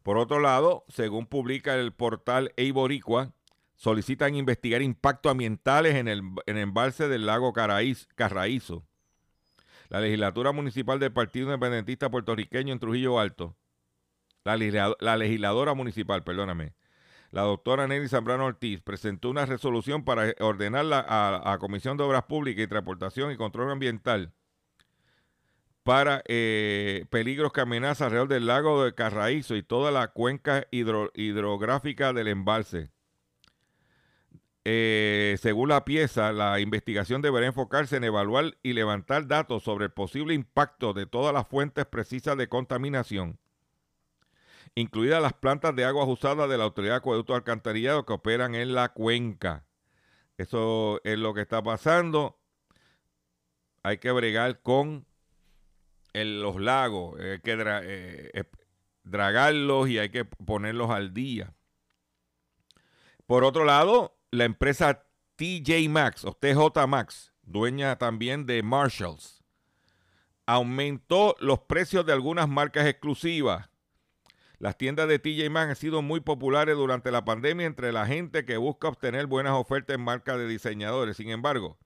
Por 0.02 0.18
otro 0.18 0.40
lado, 0.40 0.84
según 0.88 1.24
publica 1.24 1.74
el 1.74 1.94
portal 1.94 2.52
Eiboricua, 2.58 3.32
solicitan 3.76 4.34
investigar 4.34 4.82
impactos 4.82 5.32
ambientales 5.32 5.94
en 5.94 6.06
el, 6.06 6.20
embalse 6.44 7.08
del 7.08 7.24
lago 7.24 7.54
Caraíz-. 7.54 8.08
La 9.88 10.00
legislatura 10.02 10.52
municipal 10.52 10.98
del 10.98 11.14
Partido 11.14 11.46
Independentista 11.46 12.10
Puertorriqueño 12.10 12.74
en 12.74 12.78
Trujillo 12.78 13.18
Alto, 13.18 13.56
la, 14.44 14.58
legisla- 14.58 14.96
la 15.00 15.16
legisladora 15.16 15.72
municipal, 15.72 16.24
perdóname, 16.24 16.74
la 17.30 17.40
doctora 17.40 17.88
Nelly 17.88 18.08
Zambrano 18.08 18.44
Ortiz, 18.44 18.82
presentó 18.82 19.30
una 19.30 19.46
resolución 19.46 20.04
para 20.04 20.34
ordenar 20.40 20.84
la- 20.84 21.00
a 21.00 21.52
la 21.52 21.58
Comisión 21.58 21.96
de 21.96 22.04
Obras 22.04 22.24
Públicas 22.24 22.62
y 22.62 22.68
Transportación 22.68 23.32
y 23.32 23.38
Control 23.38 23.70
Ambiental 23.70 24.34
para 25.84 26.22
eh, 26.26 27.04
peligros 27.10 27.52
que 27.52 27.60
amenazan 27.60 28.06
alrededor 28.06 28.28
del 28.28 28.46
lago 28.46 28.84
de 28.84 28.94
Carraízo 28.94 29.54
y 29.54 29.62
toda 29.62 29.90
la 29.92 30.08
cuenca 30.08 30.66
hidro- 30.70 31.12
hidrográfica 31.14 32.12
del 32.12 32.28
embalse. 32.28 32.90
Eh, 34.64 35.36
según 35.42 35.68
la 35.68 35.84
pieza, 35.84 36.32
la 36.32 36.58
investigación 36.58 37.20
deberá 37.20 37.46
enfocarse 37.46 37.96
en 37.96 38.04
evaluar 38.04 38.56
y 38.62 38.72
levantar 38.72 39.26
datos 39.26 39.62
sobre 39.62 39.84
el 39.84 39.92
posible 39.92 40.32
impacto 40.32 40.94
de 40.94 41.04
todas 41.04 41.34
las 41.34 41.46
fuentes 41.46 41.84
precisas 41.84 42.38
de 42.38 42.48
contaminación, 42.48 43.38
incluidas 44.74 45.20
las 45.20 45.34
plantas 45.34 45.76
de 45.76 45.84
aguas 45.84 46.08
usadas 46.08 46.48
de 46.48 46.56
la 46.56 46.64
Autoridad 46.64 46.94
de 46.94 46.98
Acueducto 46.98 47.34
Alcantarillado 47.34 48.06
que 48.06 48.14
operan 48.14 48.54
en 48.54 48.74
la 48.74 48.88
cuenca. 48.94 49.66
Eso 50.38 50.98
es 51.04 51.18
lo 51.18 51.34
que 51.34 51.42
está 51.42 51.62
pasando. 51.62 52.38
Hay 53.82 53.98
que 53.98 54.10
bregar 54.12 54.62
con 54.62 55.04
el- 56.14 56.40
los 56.42 56.58
lagos, 56.60 57.20
hay 57.20 57.40
que 57.40 57.52
eh, 57.52 58.30
eh, 58.32 58.44
dragarlos 59.02 59.88
y 59.88 59.98
hay 59.98 60.08
que 60.08 60.24
ponerlos 60.24 60.90
al 60.90 61.12
día. 61.12 61.52
Por 63.26 63.44
otro 63.44 63.64
lado, 63.64 64.16
la 64.30 64.44
empresa 64.44 65.06
TJ 65.36 65.88
Maxx 65.88 66.24
o 66.24 66.32
TJ 66.32 66.86
Maxx, 66.86 67.32
dueña 67.42 67.96
también 67.98 68.46
de 68.46 68.62
Marshalls, 68.62 69.42
aumentó 70.46 71.34
los 71.40 71.60
precios 71.60 72.04
de 72.06 72.12
algunas 72.12 72.48
marcas 72.48 72.86
exclusivas. 72.86 73.70
Las 74.58 74.76
tiendas 74.78 75.08
de 75.08 75.18
TJ 75.18 75.50
Maxx 75.50 75.70
han 75.70 75.76
sido 75.76 76.02
muy 76.02 76.20
populares 76.20 76.76
durante 76.76 77.10
la 77.10 77.24
pandemia 77.24 77.66
entre 77.66 77.92
la 77.92 78.06
gente 78.06 78.44
que 78.44 78.56
busca 78.56 78.88
obtener 78.88 79.26
buenas 79.26 79.54
ofertas 79.54 79.94
en 79.96 80.02
marcas 80.02 80.38
de 80.38 80.46
diseñadores. 80.46 81.16
Sin 81.16 81.30
embargo, 81.30 81.78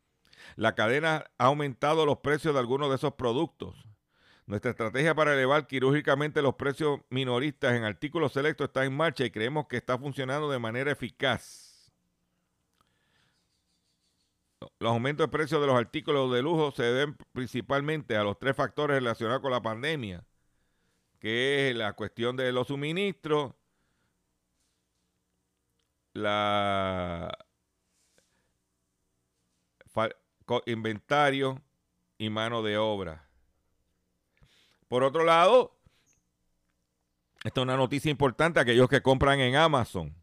la 0.57 0.75
cadena 0.75 1.25
ha 1.39 1.47
aumentado 1.47 2.05
los 2.05 2.19
precios 2.19 2.55
de 2.55 2.61
algunos 2.61 2.89
de 2.91 2.97
esos 2.97 3.15
productos. 3.15 3.88
Nuestra 4.49 4.71
estrategia 4.71 5.15
para 5.15 5.35
elevar 5.35 5.67
quirúrgicamente 5.67 6.41
los 6.41 6.55
precios 6.55 7.01
minoristas 7.11 7.75
en 7.75 7.85
artículos 7.85 8.33
selectos 8.33 8.69
está 8.69 8.83
en 8.87 8.97
marcha 8.97 9.27
y 9.27 9.31
creemos 9.31 9.67
que 9.67 9.77
está 9.77 9.99
funcionando 9.99 10.51
de 10.51 10.59
manera 10.59 10.91
eficaz. 10.91 11.93
Los 14.79 14.91
aumentos 14.91 15.27
de 15.27 15.31
precios 15.31 15.61
de 15.61 15.67
los 15.67 15.77
artículos 15.77 16.33
de 16.33 16.41
lujo 16.41 16.71
se 16.71 16.83
deben 16.83 17.15
principalmente 17.33 18.17
a 18.17 18.25
los 18.25 18.39
tres 18.39 18.57
factores 18.57 18.97
relacionados 18.97 19.43
con 19.43 19.51
la 19.53 19.61
pandemia, 19.61 20.25
que 21.19 21.69
es 21.69 21.77
la 21.77 21.93
cuestión 21.93 22.35
de 22.35 22.51
los 22.51 22.69
suministros, 22.69 23.53
la 26.15 27.37
inventario 30.65 31.61
y 32.17 32.31
mano 32.31 32.63
de 32.63 32.79
obra. 32.79 33.28
Por 34.89 35.05
otro 35.05 35.25
lado, 35.25 35.79
esta 37.45 37.61
es 37.61 37.63
una 37.63 37.77
noticia 37.77 38.11
importante 38.11 38.59
aquellos 38.59 38.89
que 38.89 39.03
compran 39.03 39.41
en 39.41 39.57
Amazon. 39.57 40.15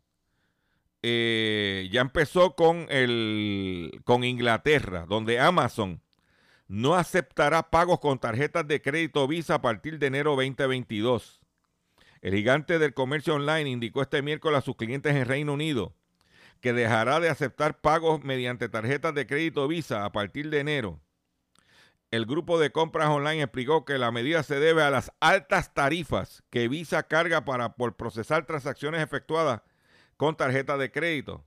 Eh, 1.01 1.87
ya 1.91 2.01
empezó 2.01 2.55
con, 2.55 2.87
el, 2.89 4.01
con 4.03 4.23
Inglaterra, 4.23 5.05
donde 5.07 5.39
Amazon 5.39 6.01
no 6.67 6.95
aceptará 6.95 7.69
pagos 7.69 7.99
con 7.99 8.17
tarjetas 8.17 8.67
de 8.67 8.81
crédito 8.81 9.27
Visa 9.27 9.55
a 9.55 9.61
partir 9.61 9.99
de 9.99 10.07
enero 10.07 10.31
2022. 10.31 11.41
El 12.21 12.33
gigante 12.33 12.79
del 12.79 12.95
comercio 12.95 13.35
online 13.35 13.69
indicó 13.69 14.01
este 14.01 14.23
miércoles 14.23 14.57
a 14.57 14.61
sus 14.61 14.75
clientes 14.75 15.15
en 15.15 15.25
Reino 15.25 15.53
Unido 15.53 15.95
que 16.65 16.73
dejará 16.73 17.19
de 17.19 17.29
aceptar 17.29 17.79
pagos 17.79 18.23
mediante 18.23 18.69
tarjetas 18.69 19.13
de 19.13 19.27
crédito 19.27 19.67
Visa 19.67 20.03
a 20.03 20.11
partir 20.11 20.49
de 20.49 20.61
enero. 20.61 20.99
El 22.15 22.25
grupo 22.25 22.57
de 22.57 22.71
compras 22.71 23.09
online 23.09 23.41
explicó 23.41 23.83
que 23.83 23.97
la 23.97 24.09
medida 24.09 24.41
se 24.41 24.57
debe 24.57 24.83
a 24.83 24.89
las 24.89 25.11
altas 25.19 25.73
tarifas 25.73 26.43
que 26.49 26.69
Visa 26.69 27.03
carga 27.03 27.43
para 27.43 27.75
por 27.75 27.97
procesar 27.97 28.45
transacciones 28.45 29.03
efectuadas 29.03 29.63
con 30.15 30.37
tarjeta 30.37 30.77
de 30.77 30.93
crédito. 30.93 31.45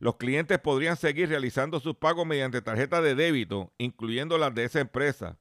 Los 0.00 0.16
clientes 0.16 0.58
podrían 0.58 0.98
seguir 0.98 1.30
realizando 1.30 1.80
sus 1.80 1.96
pagos 1.96 2.26
mediante 2.26 2.60
tarjeta 2.60 3.00
de 3.00 3.14
débito, 3.14 3.72
incluyendo 3.78 4.36
las 4.36 4.54
de 4.54 4.64
esa 4.64 4.80
empresa, 4.80 5.38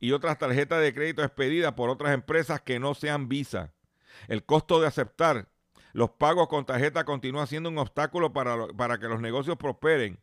y 0.00 0.12
otras 0.12 0.38
tarjetas 0.38 0.80
de 0.80 0.94
crédito 0.94 1.22
expedidas 1.22 1.74
por 1.74 1.90
otras 1.90 2.14
empresas 2.14 2.62
que 2.62 2.80
no 2.80 2.94
sean 2.94 3.28
Visa. 3.28 3.74
El 4.28 4.46
costo 4.46 4.80
de 4.80 4.86
aceptar 4.86 5.50
los 5.92 6.08
pagos 6.08 6.48
con 6.48 6.64
tarjeta 6.64 7.04
continúa 7.04 7.46
siendo 7.46 7.68
un 7.68 7.76
obstáculo 7.76 8.32
para, 8.32 8.66
para 8.68 8.96
que 8.96 9.08
los 9.08 9.20
negocios 9.20 9.58
prosperen 9.58 10.20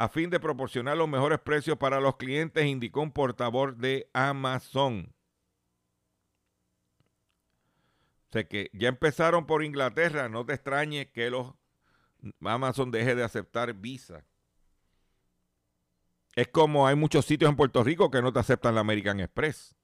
a 0.00 0.08
fin 0.08 0.30
de 0.30 0.38
proporcionar 0.38 0.96
los 0.96 1.08
mejores 1.08 1.40
precios 1.40 1.76
para 1.76 1.98
los 1.98 2.14
clientes, 2.14 2.64
indicó 2.64 3.00
un 3.00 3.10
portavoz 3.10 3.76
de 3.78 4.08
Amazon. 4.12 5.12
O 8.28 8.32
sea 8.32 8.46
que 8.46 8.70
ya 8.72 8.90
empezaron 8.90 9.44
por 9.44 9.64
Inglaterra, 9.64 10.28
no 10.28 10.46
te 10.46 10.54
extrañe 10.54 11.10
que 11.10 11.30
los 11.30 11.52
Amazon 12.42 12.92
deje 12.92 13.16
de 13.16 13.24
aceptar 13.24 13.74
Visa. 13.74 14.24
Es 16.36 16.46
como 16.46 16.86
hay 16.86 16.94
muchos 16.94 17.24
sitios 17.24 17.50
en 17.50 17.56
Puerto 17.56 17.82
Rico 17.82 18.08
que 18.08 18.22
no 18.22 18.32
te 18.32 18.38
aceptan 18.38 18.76
la 18.76 18.82
American 18.82 19.18
Express. 19.18 19.74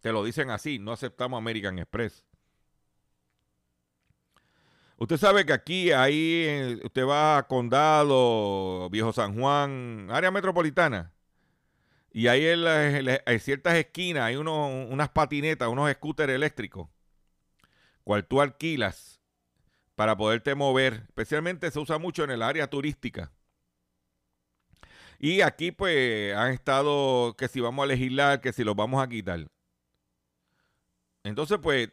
Te 0.00 0.10
lo 0.10 0.24
dicen 0.24 0.50
así, 0.50 0.80
no 0.80 0.90
aceptamos 0.90 1.38
American 1.38 1.78
Express. 1.78 2.24
Usted 5.00 5.16
sabe 5.16 5.46
que 5.46 5.52
aquí, 5.54 5.92
ahí, 5.92 6.44
eh, 6.46 6.80
usted 6.84 7.06
va 7.06 7.38
a 7.38 7.46
Condado, 7.48 8.88
Viejo 8.90 9.12
San 9.12 9.34
Juan, 9.38 10.08
área 10.10 10.30
metropolitana. 10.30 11.12
Y 12.12 12.26
ahí 12.28 12.44
en, 12.46 13.08
en 13.26 13.40
ciertas 13.40 13.74
esquinas 13.76 14.24
hay 14.24 14.36
unos- 14.36 14.90
unas 14.90 15.08
patinetas, 15.10 15.68
unos 15.68 15.90
scooters 15.92 16.32
eléctricos, 16.32 16.88
cual 18.04 18.26
tú 18.26 18.40
alquilas 18.40 19.20
para 19.96 20.16
poderte 20.16 20.54
mover. 20.54 21.04
Especialmente 21.08 21.70
se 21.70 21.78
usa 21.80 21.98
mucho 21.98 22.24
en 22.24 22.30
el 22.32 22.42
área 22.42 22.68
turística. 22.68 23.32
Y 25.18 25.42
aquí 25.42 25.70
pues 25.72 26.34
han 26.34 26.52
estado 26.52 27.34
que 27.36 27.48
si 27.48 27.60
vamos 27.60 27.82
a 27.84 27.86
legislar, 27.86 28.40
que 28.40 28.52
si 28.52 28.64
los 28.64 28.76
vamos 28.76 29.02
a 29.02 29.08
quitar. 29.08 29.46
Entonces 31.24 31.58
pues 31.62 31.90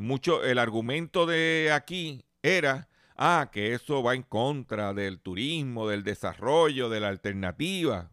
mucho 0.00 0.42
el 0.44 0.58
argumento 0.58 1.26
de 1.26 1.70
aquí 1.72 2.24
era 2.42 2.88
ah 3.16 3.50
que 3.52 3.74
eso 3.74 4.02
va 4.02 4.14
en 4.14 4.22
contra 4.22 4.94
del 4.94 5.20
turismo, 5.20 5.86
del 5.86 6.02
desarrollo, 6.02 6.88
de 6.88 7.00
la 7.00 7.08
alternativa. 7.08 8.12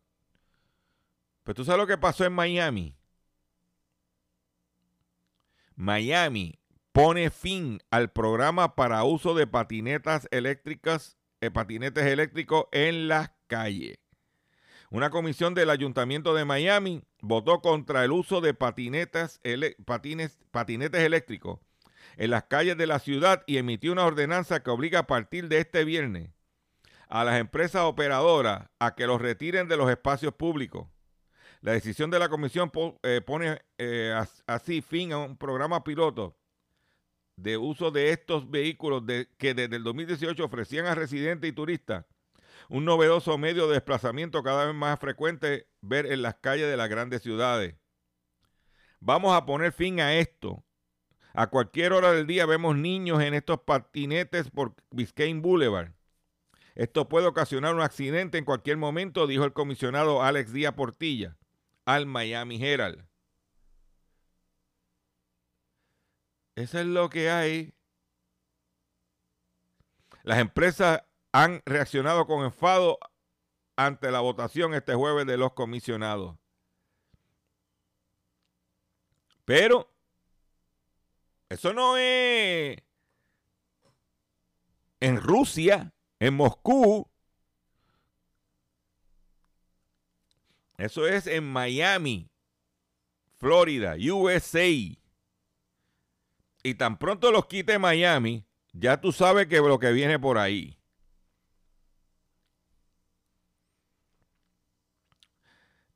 Pero 1.43 1.55
tú 1.55 1.65
sabes 1.65 1.79
lo 1.79 1.87
que 1.87 1.97
pasó 1.97 2.25
en 2.25 2.33
Miami. 2.33 2.93
Miami 5.75 6.59
pone 6.91 7.29
fin 7.29 7.79
al 7.89 8.11
programa 8.11 8.75
para 8.75 9.03
uso 9.03 9.33
de 9.33 9.47
patinetas 9.47 10.27
eléctricas, 10.31 11.17
eh, 11.39 11.51
patinetes 11.51 12.05
eléctricos 12.05 12.65
en 12.71 13.07
las 13.07 13.31
calles. 13.47 13.99
Una 14.89 15.09
comisión 15.09 15.53
del 15.53 15.69
Ayuntamiento 15.69 16.33
de 16.33 16.45
Miami 16.45 17.03
votó 17.21 17.61
contra 17.61 18.03
el 18.03 18.11
uso 18.11 18.41
de 18.41 18.53
patinetas, 18.53 19.39
ele- 19.43 19.77
patinetes 19.85 21.01
eléctricos 21.01 21.59
en 22.17 22.31
las 22.31 22.43
calles 22.45 22.77
de 22.77 22.87
la 22.87 22.99
ciudad 22.99 23.43
y 23.47 23.57
emitió 23.57 23.91
una 23.93 24.05
ordenanza 24.05 24.61
que 24.63 24.69
obliga 24.71 24.99
a 24.99 25.07
partir 25.07 25.47
de 25.47 25.59
este 25.59 25.85
viernes 25.85 26.31
a 27.09 27.23
las 27.23 27.39
empresas 27.39 27.83
operadoras 27.83 28.69
a 28.79 28.95
que 28.95 29.07
los 29.07 29.21
retiren 29.21 29.69
de 29.69 29.77
los 29.77 29.89
espacios 29.89 30.33
públicos. 30.33 30.87
La 31.61 31.71
decisión 31.71 32.11
de 32.11 32.19
la 32.19 32.29
comisión 32.29 32.71
eh, 33.03 33.21
pone 33.25 33.61
eh, 33.77 34.13
as- 34.15 34.43
así 34.47 34.81
fin 34.81 35.13
a 35.13 35.17
un 35.19 35.37
programa 35.37 35.83
piloto 35.83 36.37
de 37.37 37.57
uso 37.57 37.91
de 37.91 38.11
estos 38.11 38.49
vehículos 38.49 39.03
que 39.37 39.53
desde 39.53 39.75
el 39.77 39.83
2018 39.83 40.43
ofrecían 40.43 40.85
a 40.87 40.95
residentes 40.95 41.49
y 41.49 41.53
turistas 41.53 42.05
un 42.69 42.83
novedoso 42.85 43.37
medio 43.37 43.67
de 43.67 43.75
desplazamiento 43.75 44.43
cada 44.43 44.65
vez 44.65 44.75
más 44.75 44.99
frecuente 44.99 45.69
ver 45.81 46.05
en 46.11 46.21
las 46.21 46.35
calles 46.35 46.67
de 46.67 46.75
las 46.77 46.89
grandes 46.89 47.21
ciudades. 47.21 47.75
Vamos 48.99 49.35
a 49.35 49.45
poner 49.45 49.71
fin 49.71 49.99
a 49.99 50.15
esto. 50.15 50.63
A 51.37 51.51
cualquier 51.51 51.93
hora 51.93 52.13
del 52.13 52.25
día 52.25 52.47
vemos 52.47 52.75
niños 52.75 53.21
en 53.21 53.35
estos 53.35 53.61
patinetes 53.61 54.49
por 54.49 54.73
Biscayne 54.89 55.39
Boulevard. 55.39 55.91
Esto 56.73 57.07
puede 57.07 57.27
ocasionar 57.27 57.75
un 57.75 57.81
accidente 57.81 58.39
en 58.39 58.43
cualquier 58.43 58.77
momento, 58.77 59.27
dijo 59.27 59.43
el 59.43 59.53
comisionado 59.53 60.23
Alex 60.23 60.51
Díaz 60.51 60.73
Portilla 60.73 61.37
al 61.85 62.07
Miami 62.07 62.59
Herald. 62.59 63.07
Eso 66.55 66.79
es 66.79 66.87
lo 66.87 67.07
que 67.07 67.29
hay. 67.29 67.75
Las 70.23 70.39
empresas 70.39 71.03
han 71.33 71.61
reaccionado 71.67 72.25
con 72.25 72.45
enfado 72.45 72.97
ante 73.75 74.09
la 74.09 74.21
votación 74.21 74.73
este 74.73 74.95
jueves 74.95 75.27
de 75.27 75.37
los 75.37 75.53
comisionados. 75.53 76.35
Pero 79.45 79.96
eso 81.49 81.73
no 81.73 81.97
es 81.97 82.77
en 84.99 85.21
Rusia, 85.21 85.93
en 86.19 86.33
Moscú. 86.33 87.09
Eso 90.77 91.07
es 91.07 91.25
en 91.25 91.43
Miami, 91.43 92.29
Florida, 93.37 93.95
USA. 93.95 94.67
Y 96.63 96.73
tan 96.75 96.99
pronto 96.99 97.31
los 97.31 97.47
quite 97.47 97.79
Miami, 97.79 98.45
ya 98.73 98.99
tú 98.99 99.11
sabes 99.11 99.47
que 99.47 99.57
lo 99.57 99.79
que 99.79 99.91
viene 99.91 100.19
por 100.19 100.37
ahí. 100.37 100.76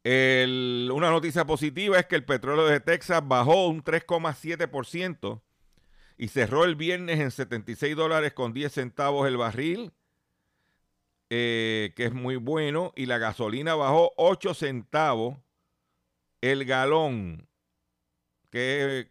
Una 0.04 1.12
noticia 1.12 1.46
positiva 1.46 2.00
es 2.00 2.08
que 2.08 2.16
el 2.16 2.26
petróleo 2.26 2.66
de 2.66 2.80
Texas 2.80 3.22
bajó 3.24 3.68
un 3.68 3.84
3,7% 3.84 5.42
y 6.18 6.28
cerró 6.28 6.66
el 6.66 6.76
viernes 6.76 7.20
en 7.20 7.32
76 7.32 7.96
dólares 7.96 8.34
con 8.34 8.54
10 8.54 8.72
centavos 8.72 9.28
el 9.28 9.38
barril, 9.38 9.92
eh, 11.30 11.94
que 11.96 12.06
es 12.06 12.14
muy 12.14 12.36
bueno, 12.36 12.94
y 12.96 13.06
la 13.06 13.18
gasolina 13.18 13.76
bajó 13.76 14.12
8 14.18 14.54
centavos 14.54 15.38
el 16.42 16.66
galón, 16.66 17.48
que 18.50 19.00
es 19.00 19.08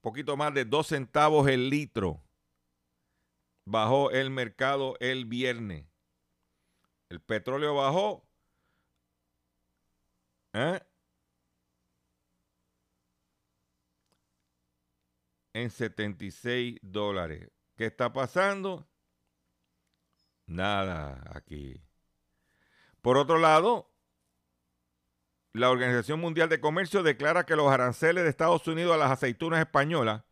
poquito 0.00 0.36
más 0.36 0.52
de 0.54 0.64
2 0.64 0.86
centavos 0.86 1.48
el 1.48 1.70
litro. 1.70 2.20
Bajó 3.64 4.10
el 4.10 4.30
mercado 4.30 4.96
el 5.00 5.24
viernes. 5.24 5.86
El 7.08 7.20
petróleo 7.20 7.74
bajó. 7.74 8.24
¿Eh? 10.54 10.80
En 15.52 15.70
76 15.70 16.78
dólares. 16.82 17.50
¿Qué 17.76 17.86
está 17.86 18.12
pasando? 18.12 18.88
Nada 20.46 21.22
aquí. 21.34 21.80
Por 23.02 23.16
otro 23.16 23.38
lado, 23.38 23.90
la 25.52 25.70
Organización 25.70 26.20
Mundial 26.20 26.48
de 26.48 26.60
Comercio 26.60 27.02
declara 27.02 27.46
que 27.46 27.56
los 27.56 27.70
aranceles 27.70 28.24
de 28.24 28.30
Estados 28.30 28.66
Unidos 28.66 28.94
a 28.94 28.98
las 28.98 29.10
aceitunas 29.10 29.60
españolas 29.60 30.24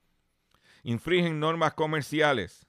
infringen 0.83 1.39
normas 1.39 1.75
comerciales. 1.75 2.67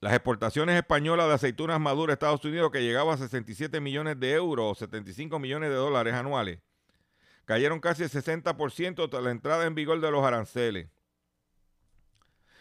Las 0.00 0.12
exportaciones 0.12 0.76
españolas 0.76 1.28
de 1.28 1.34
aceitunas 1.34 1.80
maduras 1.80 2.12
a 2.12 2.14
Estados 2.14 2.44
Unidos, 2.44 2.70
que 2.70 2.82
llegaban 2.82 3.14
a 3.14 3.18
67 3.18 3.80
millones 3.80 4.20
de 4.20 4.32
euros 4.32 4.72
o 4.72 4.74
75 4.74 5.38
millones 5.38 5.70
de 5.70 5.76
dólares 5.76 6.12
anuales, 6.12 6.60
cayeron 7.46 7.80
casi 7.80 8.02
el 8.02 8.10
60% 8.10 9.08
tras 9.08 9.22
la 9.22 9.30
entrada 9.30 9.64
en 9.64 9.74
vigor 9.74 10.00
de 10.00 10.10
los 10.10 10.22
aranceles. 10.24 10.88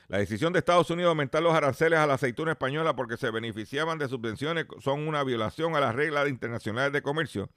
La 0.07 0.19
decisión 0.19 0.53
de 0.53 0.59
Estados 0.59 0.89
Unidos 0.91 1.07
de 1.07 1.11
aumentar 1.11 1.41
los 1.41 1.55
aranceles 1.55 1.99
a 1.99 2.05
la 2.05 2.13
aceituna 2.13 2.51
española 2.51 2.95
porque 2.95 3.17
se 3.17 3.31
beneficiaban 3.31 3.97
de 3.97 4.07
subvenciones 4.07 4.67
son 4.79 5.07
una 5.07 5.23
violación 5.23 5.75
a 5.75 5.79
las 5.79 5.95
reglas 5.95 6.29
internacionales 6.29 6.93
de 6.93 7.01
comercio, 7.01 7.49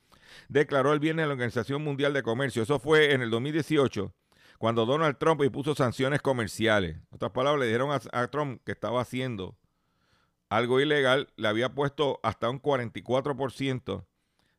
declaró 0.49 0.93
el 0.93 0.99
viernes 0.99 1.27
la 1.27 1.35
Organización 1.35 1.85
Mundial 1.85 2.15
de 2.15 2.23
Comercio. 2.23 2.63
Eso 2.63 2.81
fue 2.81 3.13
en 3.13 3.21
el 3.21 3.31
2018, 3.31 4.13
cuando 4.59 4.87
Donald 4.87 5.19
Trump 5.19 5.43
impuso 5.45 5.75
sanciones 5.75 6.21
comerciales. 6.21 6.97
En 6.97 7.07
otras 7.11 7.33
palabras, 7.33 7.61
le 7.61 7.67
dijeron 7.67 7.93
a, 7.93 8.01
a 8.19 8.27
Trump 8.29 8.63
que 8.65 8.73
estaba 8.73 9.03
haciendo 9.03 9.57
algo 10.49 10.81
ilegal, 10.81 11.33
le 11.37 11.49
había 11.49 11.75
puesto 11.75 12.21
hasta 12.23 12.49
un 12.49 12.61
44% 12.61 14.07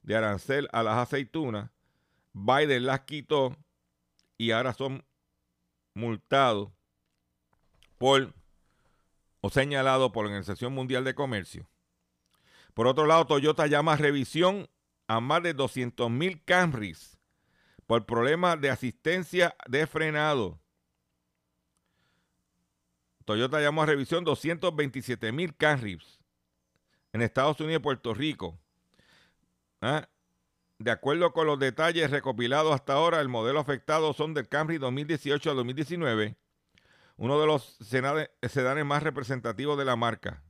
de 0.04 0.16
arancel 0.16 0.70
a 0.72 0.84
las 0.84 0.98
aceitunas. 0.98 1.72
Biden 2.34 2.86
las 2.86 3.02
quitó 3.02 3.56
y 4.38 4.52
ahora 4.52 4.74
son 4.74 5.04
multados 5.94 6.70
por 7.98 8.34
o 9.42 9.50
señalados 9.50 10.12
por 10.12 10.26
la 10.26 10.30
Organización 10.30 10.74
Mundial 10.74 11.04
de 11.04 11.16
Comercio. 11.16 11.70
Por 12.74 12.88
otro 12.88 13.06
lado, 13.06 13.26
Toyota 13.26 13.68
llama 13.68 13.94
a 13.94 13.98
revisión 13.98 14.70
a 15.08 15.20
más 15.20 15.44
de 15.44 15.54
200 15.54 16.10
mil 16.10 16.44
Camrys 16.44 17.18
por 17.88 18.06
problemas 18.06 18.62
de 18.62 18.70
asistencia 18.70 19.56
de 19.68 19.88
frenado. 19.88 20.60
Toyota 23.30 23.62
llamó 23.62 23.84
a 23.84 23.86
revisión 23.86 24.24
227 24.24 25.32
mil 25.32 25.56
Camrys 25.56 26.18
en 27.14 27.22
Estados 27.22 27.60
Unidos 27.60 27.80
y 27.80 27.84
Puerto 27.84 28.16
Rico. 28.16 28.58
¿Ah? 29.82 30.10
De 30.80 30.90
acuerdo 30.90 31.32
con 31.32 31.46
los 31.46 31.60
detalles 31.60 32.10
recopilados 32.10 32.74
hasta 32.74 32.94
ahora, 32.94 33.22
el 33.22 33.30
modelo 33.30 33.60
afectado 33.60 34.14
son 34.14 34.34
del 34.34 34.50
Camry 34.50 34.80
2018 34.80 35.48
al 35.52 35.58
2019, 35.58 36.38
uno 37.18 37.40
de 37.40 37.46
los 37.46 37.80
sedane- 37.80 38.32
sedanes 38.50 38.84
más 38.84 39.04
representativos 39.04 39.78
de 39.78 39.86
la 39.86 39.96
marca. 39.96 40.42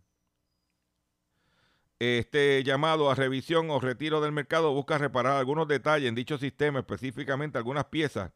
Este 2.00 2.64
llamado 2.64 3.12
a 3.12 3.16
revisión 3.16 3.72
o 3.72 3.82
retiro 3.82 4.22
del 4.22 4.32
mercado 4.32 4.72
busca 4.72 4.98
reparar 4.98 5.36
algunos 5.36 5.68
detalles 5.68 6.08
en 6.08 6.16
dicho 6.16 6.38
sistema, 6.38 6.80
específicamente 6.80 7.58
algunas 7.58 7.88
piezas 7.88 8.32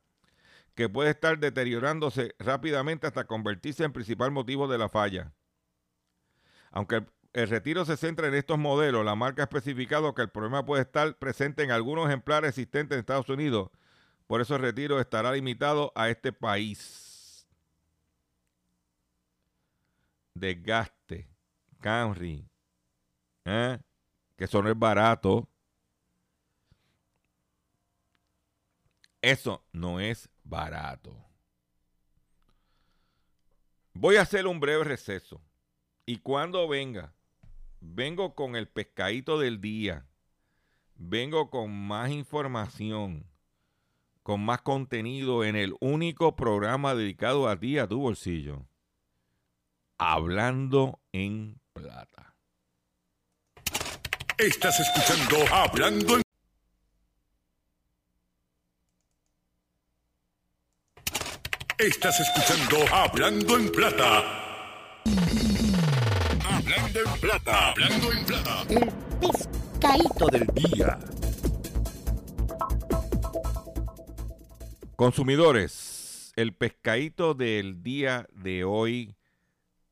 que 0.76 0.90
puede 0.90 1.12
estar 1.12 1.40
deteriorándose 1.40 2.36
rápidamente 2.40 3.08
hasta 3.08 3.26
convertirse 3.26 3.84
en 3.84 3.94
principal 3.94 4.32
motivo 4.32 4.68
de 4.68 4.78
la 4.78 4.90
falla. 4.90 5.34
Aunque 6.72 7.06
el, 7.34 7.50
retiro 7.50 7.86
se 7.86 7.98
centra 7.98 8.28
en 8.28 8.34
estos 8.34 8.58
modelos, 8.58 9.06
la 9.06 9.16
marca 9.16 9.44
ha 9.44 9.46
especificado 9.46 10.14
que 10.16 10.24
el 10.24 10.30
problema 10.30 10.66
puede 10.66 10.82
estar 10.82 11.18
presente 11.18 11.64
en 11.64 11.72
algunos 11.72 12.08
ejemplares 12.08 12.50
existentes 12.50 12.96
en 12.96 13.00
Estados 13.02 13.30
Unidos. 13.30 13.70
Por 14.26 14.42
eso 14.42 14.56
el 14.56 14.62
retiro 14.62 15.00
estará 15.00 15.32
limitado 15.32 15.92
a 15.96 16.10
este 16.10 16.34
país. 16.34 17.48
Desgaste, 20.34 21.30
Camry, 21.80 22.50
¿eh? 23.46 23.80
que 24.36 24.46
eso 24.46 24.64
no 24.64 24.70
es 24.70 24.80
barato. 24.80 25.48
Eso 29.22 29.64
no 29.72 30.00
es 30.00 30.33
barato. 30.54 31.12
Voy 33.94 34.18
a 34.18 34.22
hacer 34.22 34.46
un 34.46 34.60
breve 34.60 34.84
receso. 34.84 35.42
Y 36.06 36.18
cuando 36.18 36.68
venga, 36.68 37.16
vengo 37.80 38.36
con 38.36 38.56
el 38.56 38.68
pescadito 38.68 39.40
del 39.40 39.60
día. 39.62 40.06
Vengo 40.96 41.50
con 41.50 41.72
más 41.72 42.12
información, 42.12 43.26
con 44.22 44.46
más 44.46 44.62
contenido 44.62 45.44
en 45.44 45.56
el 45.56 45.74
único 45.80 46.36
programa 46.36 46.94
dedicado 46.94 47.50
a 47.50 47.60
ti, 47.60 47.80
a 47.80 47.88
tu 47.88 48.00
bolsillo. 48.00 48.68
Hablando 49.98 51.00
en 51.14 51.60
plata. 51.74 52.36
Estás 54.38 54.80
escuchando 54.80 55.38
Hablando 55.52 56.18
en 56.18 56.23
Estás 61.84 62.18
escuchando 62.18 62.78
Hablando 62.94 63.58
en 63.58 63.70
Plata. 63.70 64.24
Hablando 66.46 67.00
en 67.02 67.20
Plata. 67.20 67.72
Hablando 67.72 68.14
en 68.14 68.26
Plata. 68.26 68.64
El 68.70 68.94
pescadito 69.20 70.28
del 70.28 70.48
día. 70.56 71.00
Consumidores, 74.96 76.32
el 76.38 76.56
pescadito 76.56 77.34
del 77.34 77.84
día 77.84 78.30
de 78.32 78.64
hoy, 78.64 79.18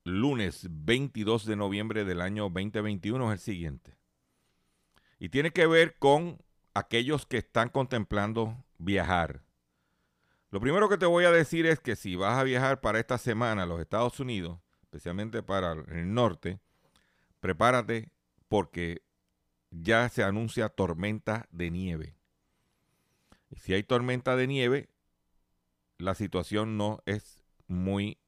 lunes 0.02 0.66
22 0.70 1.44
de 1.44 1.56
noviembre 1.56 2.06
del 2.06 2.22
año 2.22 2.44
2021, 2.44 3.34
es 3.34 3.38
el 3.38 3.44
siguiente. 3.44 3.98
Y 5.18 5.28
tiene 5.28 5.50
que 5.50 5.66
ver 5.66 5.98
con 5.98 6.38
aquellos 6.72 7.26
que 7.26 7.36
están 7.36 7.68
contemplando 7.68 8.64
viajar. 8.78 9.42
Lo 10.52 10.60
primero 10.60 10.90
que 10.90 10.98
te 10.98 11.06
voy 11.06 11.24
a 11.24 11.30
decir 11.30 11.64
es 11.64 11.80
que 11.80 11.96
si 11.96 12.14
vas 12.14 12.38
a 12.38 12.44
viajar 12.44 12.82
para 12.82 13.00
esta 13.00 13.16
semana 13.16 13.62
a 13.62 13.66
los 13.66 13.80
Estados 13.80 14.20
Unidos, 14.20 14.60
especialmente 14.82 15.42
para 15.42 15.72
el 15.72 16.12
norte, 16.12 16.60
prepárate 17.40 18.12
porque 18.48 19.02
ya 19.70 20.06
se 20.10 20.22
anuncia 20.22 20.68
tormenta 20.68 21.48
de 21.52 21.70
nieve. 21.70 22.16
Y 23.48 23.60
si 23.60 23.72
hay 23.72 23.82
tormenta 23.82 24.36
de 24.36 24.46
nieve, 24.46 24.90
la 25.96 26.14
situación 26.14 26.76
no 26.76 27.02
es 27.06 27.42
muy 27.66 28.18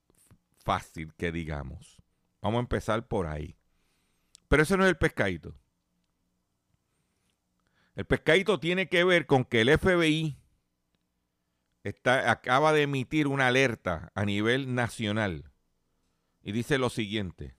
fácil 0.57 1.13
que 1.17 1.31
digamos. 1.31 2.01
Vamos 2.41 2.57
a 2.57 2.61
empezar 2.61 3.07
por 3.07 3.27
ahí. 3.27 3.59
Pero 4.49 4.63
ese 4.63 4.79
no 4.79 4.85
es 4.85 4.89
el 4.89 4.97
pescadito. 4.97 5.55
El 7.97 8.07
pescadito 8.07 8.59
tiene 8.59 8.89
que 8.89 9.05
ver 9.05 9.27
con 9.27 9.45
que 9.45 9.61
el 9.61 9.79
FBI 9.79 10.39
acaba 12.05 12.73
de 12.73 12.83
emitir 12.83 13.27
una 13.27 13.49
alerta 13.49 14.11
a 14.15 14.25
nivel 14.25 14.75
nacional 14.75 15.53
y 16.43 16.53
dice 16.53 16.79
lo 16.79 16.91
siguiente. 16.91 17.57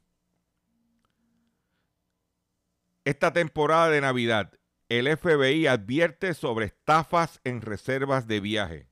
Esta 3.04 3.34
temporada 3.34 3.90
de 3.90 4.02
Navidad, 4.02 4.52
el 4.90 5.16
FBI 5.16 5.68
advierte 5.68 6.34
sobre 6.34 6.66
estafas 6.66 7.40
en 7.44 7.62
reservas 7.62 8.28
de 8.28 8.40
viaje. 8.40 8.90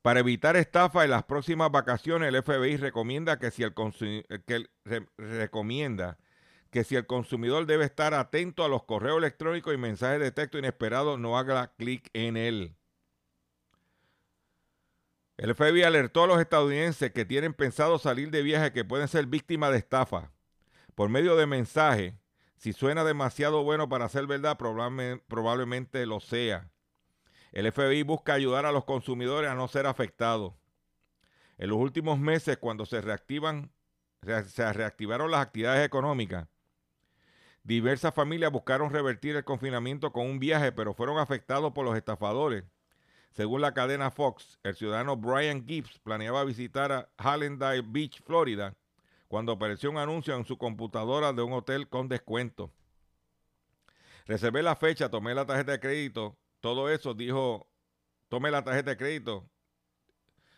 Para 0.00 0.20
evitar 0.20 0.56
estafa 0.56 1.04
en 1.04 1.10
las 1.10 1.24
próximas 1.24 1.70
vacaciones, 1.70 2.28
el 2.28 2.42
FBI 2.42 2.76
recomienda 2.76 3.38
que 3.38 3.50
si 3.50 3.62
el, 3.62 3.74
que 3.74 4.68
recomienda 5.16 6.18
que 6.74 6.82
si 6.82 6.96
el 6.96 7.06
consumidor 7.06 7.66
debe 7.66 7.84
estar 7.84 8.14
atento 8.14 8.64
a 8.64 8.68
los 8.68 8.82
correos 8.82 9.18
electrónicos 9.18 9.72
y 9.72 9.76
mensajes 9.76 10.18
de 10.18 10.32
texto 10.32 10.58
inesperados, 10.58 11.20
no 11.20 11.38
haga 11.38 11.72
clic 11.76 12.10
en 12.14 12.36
él. 12.36 12.74
El 15.36 15.54
FBI 15.54 15.84
alertó 15.84 16.24
a 16.24 16.26
los 16.26 16.40
estadounidenses 16.40 17.12
que 17.12 17.24
tienen 17.24 17.54
pensado 17.54 17.96
salir 18.00 18.32
de 18.32 18.42
viaje 18.42 18.72
que 18.72 18.84
pueden 18.84 19.06
ser 19.06 19.26
víctimas 19.26 19.70
de 19.70 19.78
estafa 19.78 20.32
por 20.96 21.10
medio 21.10 21.36
de 21.36 21.46
mensaje. 21.46 22.18
Si 22.56 22.72
suena 22.72 23.04
demasiado 23.04 23.62
bueno 23.62 23.88
para 23.88 24.08
ser 24.08 24.26
verdad, 24.26 24.58
probablemente 24.58 26.04
lo 26.06 26.18
sea. 26.18 26.72
El 27.52 27.70
FBI 27.70 28.02
busca 28.02 28.34
ayudar 28.34 28.66
a 28.66 28.72
los 28.72 28.84
consumidores 28.84 29.48
a 29.48 29.54
no 29.54 29.68
ser 29.68 29.86
afectados. 29.86 30.54
En 31.56 31.68
los 31.68 31.78
últimos 31.78 32.18
meses, 32.18 32.56
cuando 32.56 32.84
se 32.84 33.00
reactivan, 33.00 33.70
se 34.48 34.72
reactivaron 34.72 35.30
las 35.30 35.40
actividades 35.40 35.86
económicas, 35.86 36.48
Diversas 37.64 38.12
familias 38.12 38.52
buscaron 38.52 38.92
revertir 38.92 39.36
el 39.36 39.44
confinamiento 39.44 40.12
con 40.12 40.26
un 40.26 40.38
viaje, 40.38 40.70
pero 40.70 40.92
fueron 40.92 41.16
afectados 41.16 41.72
por 41.72 41.86
los 41.86 41.96
estafadores. 41.96 42.62
Según 43.30 43.62
la 43.62 43.72
cadena 43.72 44.10
Fox, 44.10 44.58
el 44.62 44.74
ciudadano 44.76 45.16
Brian 45.16 45.66
Gibbs 45.66 45.98
planeaba 46.00 46.44
visitar 46.44 46.92
a 46.92 47.08
Hallandale 47.16 47.80
Beach, 47.80 48.22
Florida, 48.22 48.76
cuando 49.28 49.52
apareció 49.52 49.90
un 49.90 49.96
anuncio 49.96 50.36
en 50.36 50.44
su 50.44 50.58
computadora 50.58 51.32
de 51.32 51.40
un 51.40 51.54
hotel 51.54 51.88
con 51.88 52.06
descuento. 52.06 52.70
Reservé 54.26 54.62
la 54.62 54.76
fecha, 54.76 55.08
tomé 55.08 55.34
la 55.34 55.46
tarjeta 55.46 55.72
de 55.72 55.80
crédito, 55.80 56.36
todo 56.60 56.90
eso 56.90 57.14
dijo, 57.14 57.66
tomé 58.28 58.50
la 58.50 58.62
tarjeta 58.62 58.90
de 58.90 58.98
crédito, 58.98 59.48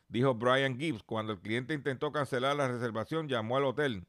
dijo 0.08 0.34
Brian 0.34 0.76
Gibbs. 0.76 1.04
Cuando 1.04 1.34
el 1.34 1.38
cliente 1.38 1.72
intentó 1.72 2.10
cancelar 2.10 2.56
la 2.56 2.66
reservación, 2.66 3.28
llamó 3.28 3.58
al 3.58 3.64
hotel 3.64 4.04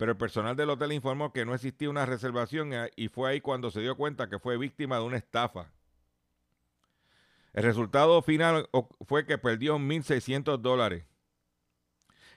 pero 0.00 0.12
el 0.12 0.16
personal 0.16 0.56
del 0.56 0.70
hotel 0.70 0.92
informó 0.92 1.30
que 1.30 1.44
no 1.44 1.54
existía 1.54 1.90
una 1.90 2.06
reservación 2.06 2.72
eh, 2.72 2.90
y 2.96 3.08
fue 3.08 3.30
ahí 3.30 3.42
cuando 3.42 3.70
se 3.70 3.82
dio 3.82 3.98
cuenta 3.98 4.30
que 4.30 4.38
fue 4.38 4.56
víctima 4.56 4.96
de 4.96 5.02
una 5.02 5.18
estafa. 5.18 5.70
El 7.52 7.64
resultado 7.64 8.22
final 8.22 8.70
fue 9.06 9.26
que 9.26 9.36
perdió 9.36 9.78
1.600 9.78 10.56
dólares. 10.56 11.04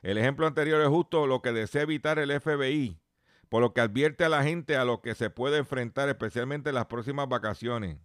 El 0.02 0.18
ejemplo 0.18 0.46
anterior 0.46 0.82
es 0.82 0.90
justo 0.90 1.26
lo 1.26 1.42
que 1.42 1.54
desea 1.54 1.84
evitar 1.84 2.20
el 2.20 2.38
FBI, 2.38 3.00
por 3.48 3.62
lo 3.62 3.72
que 3.72 3.80
advierte 3.80 4.26
a 4.26 4.30
la 4.30 4.44
gente 4.44 4.76
a 4.76 4.84
lo 4.84 5.00
que 5.00 5.16
se 5.16 5.30
puede 5.30 5.60
enfrentar, 5.60 6.10
especialmente 6.10 6.72
en 6.72 6.76
las 6.76 6.88
próximas 6.88 7.30
vacaciones. 7.30 7.98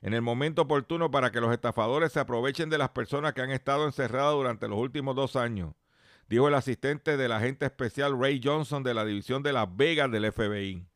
En 0.00 0.14
el 0.14 0.22
momento 0.22 0.62
oportuno 0.62 1.10
para 1.10 1.30
que 1.30 1.42
los 1.42 1.52
estafadores 1.52 2.12
se 2.12 2.20
aprovechen 2.20 2.70
de 2.70 2.78
las 2.78 2.88
personas 2.88 3.34
que 3.34 3.42
han 3.42 3.50
estado 3.50 3.84
encerradas 3.84 4.32
durante 4.32 4.66
los 4.66 4.78
últimos 4.78 5.14
dos 5.14 5.36
años 5.36 5.74
dijo 6.28 6.48
el 6.48 6.54
asistente 6.54 7.16
del 7.16 7.32
agente 7.32 7.66
especial 7.66 8.18
Ray 8.18 8.40
Johnson 8.42 8.82
de 8.82 8.94
la 8.94 9.04
División 9.04 9.42
de 9.42 9.52
Las 9.52 9.74
Vegas 9.76 10.10
del 10.10 10.30
FBI. 10.32 10.86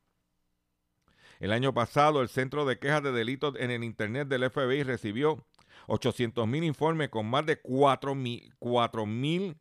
El 1.40 1.52
año 1.52 1.72
pasado, 1.72 2.20
el 2.20 2.28
Centro 2.28 2.64
de 2.64 2.78
Quejas 2.78 3.02
de 3.02 3.12
Delitos 3.12 3.54
en 3.58 3.70
el 3.70 3.84
Internet 3.84 4.28
del 4.28 4.50
FBI 4.50 4.82
recibió 4.82 5.46
800 5.86 6.46
mil 6.46 6.64
informes 6.64 7.08
con 7.08 7.26
más 7.26 7.46
de 7.46 7.60
4 7.60 8.14
mil 8.14 9.56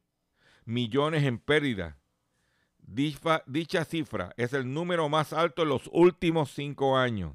millones 0.65 1.23
en 1.23 1.37
pérdida. 1.37 1.97
Dicha 2.87 3.85
cifra 3.85 4.33
es 4.37 4.53
el 4.53 4.73
número 4.73 5.09
más 5.09 5.33
alto 5.33 5.63
en 5.63 5.69
los 5.69 5.89
últimos 5.91 6.51
cinco 6.51 6.97
años. 6.97 7.33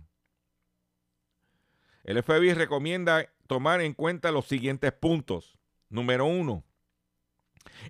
El 2.05 2.23
FBI 2.23 2.55
recomienda 2.55 3.31
tomar 3.47 3.81
en 3.81 3.93
cuenta 3.93 4.33
los 4.33 4.47
siguientes 4.47 4.93
puntos. 4.93 5.57
Número 5.89 6.25
uno, 6.25 6.65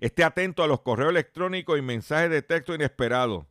Esté 0.01 0.23
atento 0.23 0.63
a 0.63 0.67
los 0.67 0.81
correos 0.81 1.11
electrónicos 1.11 1.77
y 1.77 1.81
mensajes 1.81 2.29
de 2.29 2.41
texto 2.41 2.73
inesperados. 2.73 3.45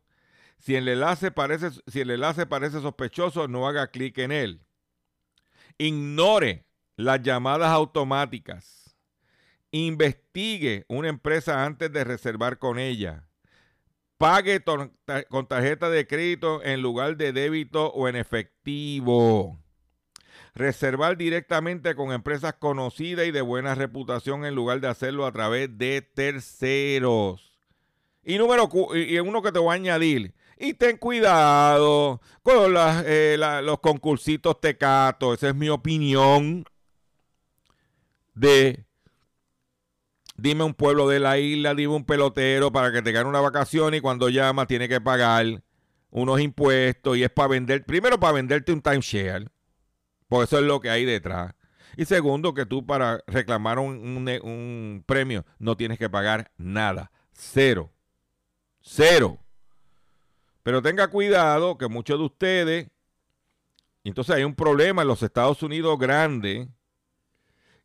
Si 0.57 0.75
el 0.75 0.87
enlace 0.87 1.31
parece, 1.31 1.71
si 1.87 2.01
el 2.01 2.11
enlace 2.11 2.45
parece 2.45 2.81
sospechoso, 2.81 3.47
no 3.47 3.67
haga 3.67 3.87
clic 3.87 4.17
en 4.19 4.31
él. 4.31 4.61
Ignore 5.77 6.65
las 6.95 7.21
llamadas 7.21 7.69
automáticas. 7.69 8.95
Investigue 9.71 10.85
una 10.87 11.09
empresa 11.09 11.65
antes 11.65 11.91
de 11.91 12.03
reservar 12.03 12.59
con 12.59 12.79
ella. 12.79 13.27
Pague 14.17 14.63
con 14.63 15.47
tarjeta 15.47 15.89
de 15.89 16.07
crédito 16.07 16.63
en 16.63 16.81
lugar 16.81 17.17
de 17.17 17.33
débito 17.33 17.87
o 17.87 18.07
en 18.07 18.15
efectivo 18.15 19.62
reservar 20.55 21.17
directamente 21.17 21.95
con 21.95 22.11
empresas 22.11 22.53
conocidas 22.53 23.25
y 23.25 23.31
de 23.31 23.41
buena 23.41 23.75
reputación 23.75 24.45
en 24.45 24.55
lugar 24.55 24.81
de 24.81 24.87
hacerlo 24.87 25.25
a 25.25 25.31
través 25.31 25.77
de 25.77 26.01
terceros. 26.01 27.57
Y 28.23 28.37
número 28.37 28.69
y 28.95 29.17
uno 29.19 29.41
que 29.41 29.51
te 29.51 29.59
voy 29.59 29.71
a 29.71 29.75
añadir. 29.75 30.33
Y 30.57 30.75
ten 30.75 30.97
cuidado 30.97 32.21
con 32.41 32.73
eh, 33.05 33.35
los 33.63 33.79
concursitos 33.79 34.61
tecatos. 34.61 35.39
Esa 35.39 35.49
es 35.49 35.55
mi 35.55 35.67
opinión 35.69 36.63
de 38.33 38.85
dime 40.35 40.63
un 40.63 40.73
pueblo 40.73 41.07
de 41.07 41.19
la 41.19 41.37
isla, 41.37 41.75
dime 41.75 41.93
un 41.93 42.05
pelotero 42.05 42.71
para 42.71 42.91
que 42.91 43.01
te 43.01 43.11
gane 43.11 43.29
una 43.29 43.41
vacación 43.41 43.93
y 43.93 44.01
cuando 44.01 44.29
llama 44.29 44.65
tiene 44.65 44.87
que 44.87 45.01
pagar 45.01 45.63
unos 46.09 46.39
impuestos 46.39 47.17
y 47.17 47.23
es 47.23 47.29
para 47.29 47.49
vender, 47.49 47.85
primero 47.85 48.19
para 48.19 48.33
venderte 48.33 48.71
un 48.71 48.81
timeshare 48.81 49.47
porque 50.33 50.45
eso 50.45 50.57
es 50.57 50.65
lo 50.65 50.81
que 50.81 50.89
hay 50.89 51.05
detrás. 51.05 51.53
Y 51.95 52.05
segundo, 52.05 52.55
que 52.55 52.65
tú 52.65 52.87
para 52.87 53.23
reclamar 53.27 53.77
un, 53.77 55.03
premio 55.05 55.45
no 55.59 55.77
tienes 55.77 55.99
que 55.99 56.09
pagar 56.09 56.51
nada. 56.57 57.11
Cero. 57.33 57.91
Cero. 58.81 59.37
Pero 60.63 60.81
tenga 60.81 61.07
cuidado 61.09 61.77
que 61.77 61.87
muchos 61.87 62.17
de 62.17 62.25
ustedes, 62.25 62.89
entonces 64.03 64.35
hay 64.35 64.43
un 64.43 64.55
problema 64.55 65.03
en 65.03 65.07
los 65.07 65.21
Estados 65.21 65.61
Unidos 65.61 65.99
grande, 65.99 66.67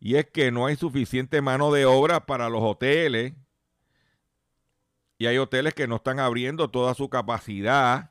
y 0.00 0.14
es 0.14 0.24
que 0.30 0.50
no 0.50 0.64
hay 0.64 0.76
suficiente 0.76 1.42
mano 1.42 1.70
de 1.70 1.84
obra 1.84 2.24
para 2.24 2.48
los 2.48 2.62
hoteles, 2.62 3.34
y 5.18 5.26
hay 5.26 5.36
hoteles 5.36 5.74
que 5.74 5.86
no 5.86 5.96
están 5.96 6.18
abriendo 6.18 6.70
toda 6.70 6.94
su 6.94 7.10
capacidad. 7.10 8.10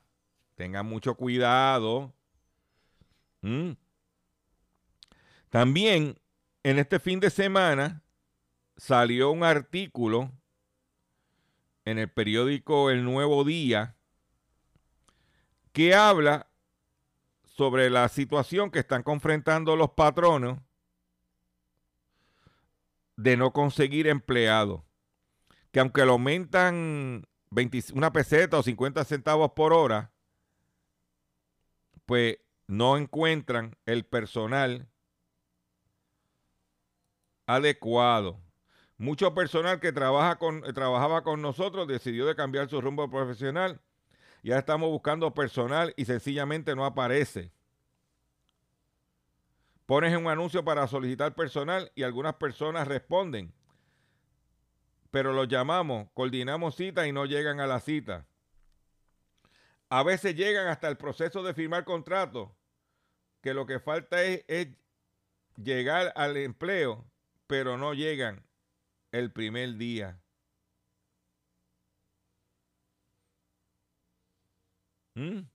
Tengan 0.54 0.86
mucho 0.86 1.16
cuidado. 1.16 2.14
¿Mm? 3.42 3.72
También 5.50 6.20
en 6.64 6.80
este 6.80 7.00
fin 7.00 7.20
de 7.20 7.30
semana 7.30 8.04
salió 8.76 9.32
un 9.32 9.44
artículo 9.44 10.32
en 11.86 11.98
el 11.98 12.10
periódico 12.10 12.90
El 12.90 13.04
Nuevo 13.04 13.44
Día 13.44 13.96
que 15.72 15.96
habla 15.96 16.50
sobre 17.44 17.90
la 17.90 18.10
situación 18.10 18.72
que 18.72 18.80
están 18.80 19.04
confrontando 19.04 19.76
los 19.76 19.92
patronos 19.92 20.60
de 23.16 23.38
no 23.38 23.52
conseguir 23.52 24.08
empleados. 24.08 24.82
Que 25.72 25.80
aunque 25.80 26.06
lo 26.06 26.14
aumentan 26.14 27.28
una 27.94 28.12
peseta 28.12 28.60
o 28.60 28.64
50 28.64 29.04
centavos 29.06 29.52
por 29.52 29.74
hora, 29.74 30.12
pues 32.06 32.38
no 32.68 32.98
encuentran 32.98 33.76
el 33.86 34.06
personal 34.06 34.88
adecuado. 37.48 38.40
Mucho 38.98 39.34
personal 39.34 39.80
que 39.80 39.92
trabaja 39.92 40.38
con, 40.38 40.62
trabajaba 40.74 41.24
con 41.24 41.42
nosotros 41.42 41.88
decidió 41.88 42.26
de 42.26 42.36
cambiar 42.36 42.70
su 42.70 42.82
rumbo 42.82 43.10
profesional. 43.10 43.80
Ya 44.44 44.60
estamos 44.60 44.90
buscando 44.90 45.34
personal 45.34 45.94
y 45.98 46.06
sencillamente 46.06 46.76
no 46.76 46.86
aparece. 46.86 47.52
Pones 49.86 50.16
un 50.18 50.28
anuncio 50.28 50.66
para 50.66 50.88
solicitar 50.88 51.34
personal 51.34 51.92
y 51.96 52.04
algunas 52.04 52.36
personas 52.36 52.88
responden. 52.88 53.54
Pero 55.12 55.32
los 55.32 55.48
llamamos, 55.48 56.10
coordinamos 56.14 56.76
citas 56.76 57.08
y 57.08 57.14
no 57.14 57.26
llegan 57.26 57.62
a 57.62 57.68
la 57.68 57.80
cita. 57.80 58.28
A 59.90 60.04
veces 60.04 60.36
llegan 60.36 60.68
hasta 60.68 60.90
el 60.90 60.98
proceso 60.98 61.44
de 61.44 61.54
firmar 61.54 61.86
contrato, 61.86 62.54
que 63.42 63.54
lo 63.54 63.66
que 63.66 63.80
falta 63.80 64.22
es, 64.24 64.44
es 64.48 64.68
llegar 65.56 66.12
al 66.18 66.36
empleo, 66.36 67.06
pero 67.48 67.78
no 67.78 67.94
llegan 67.94 68.46
el 69.12 69.32
primer 69.32 69.76
día. 69.78 70.22
¿Mm? 75.16 75.48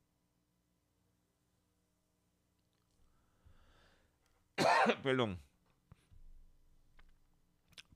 Perdón. 5.02 5.40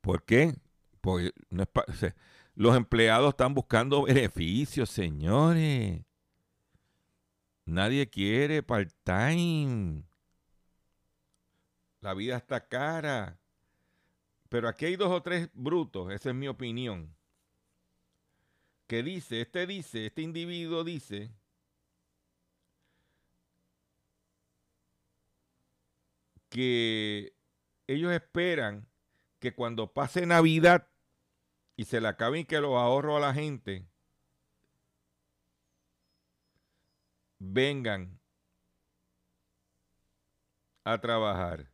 ¿Por 0.00 0.24
qué? 0.24 0.54
Porque 1.00 1.32
no 1.50 1.64
es 1.64 2.14
los 2.54 2.74
empleados 2.74 3.30
están 3.30 3.52
buscando 3.52 4.04
beneficios, 4.04 4.88
señores. 4.88 6.02
Nadie 7.66 8.08
quiere 8.08 8.62
part-time. 8.62 10.04
La 12.00 12.14
vida 12.14 12.36
está 12.36 12.66
cara. 12.66 13.38
Pero 14.56 14.70
aquí 14.70 14.86
hay 14.86 14.96
dos 14.96 15.12
o 15.12 15.22
tres 15.22 15.50
brutos, 15.52 16.10
esa 16.10 16.30
es 16.30 16.34
mi 16.34 16.48
opinión. 16.48 17.14
Que 18.86 19.02
dice, 19.02 19.42
este 19.42 19.66
dice, 19.66 20.06
este 20.06 20.22
individuo 20.22 20.82
dice 20.82 21.30
que 26.48 27.36
ellos 27.86 28.10
esperan 28.12 28.88
que 29.40 29.54
cuando 29.54 29.92
pase 29.92 30.24
Navidad 30.24 30.88
y 31.76 31.84
se 31.84 32.00
le 32.00 32.08
acaben 32.08 32.46
que 32.46 32.58
los 32.58 32.76
ahorros 32.76 33.18
a 33.18 33.26
la 33.26 33.34
gente, 33.34 33.86
vengan 37.38 38.18
a 40.82 40.98
trabajar. 40.98 41.70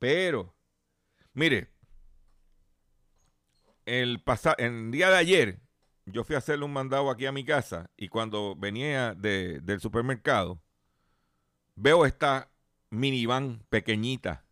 Pero, 0.00 0.53
mire, 1.34 1.70
el, 3.86 4.22
día 4.90 5.10
de 5.10 5.16
ayer 5.16 5.60
yo 6.06 6.24
fui 6.24 6.34
a 6.34 6.38
hacerle 6.38 6.64
un 6.64 6.72
mandado 6.72 7.10
aquí 7.10 7.26
a 7.26 7.32
mi 7.32 7.44
casa 7.44 7.90
y 7.96 8.08
cuando 8.08 8.54
venía 8.56 9.14
de- 9.14 9.60
del 9.60 9.80
supermercado, 9.80 10.62
veo 11.76 12.06
esta 12.06 12.50
minivan 12.90 13.64
pequeñita. 13.68 14.44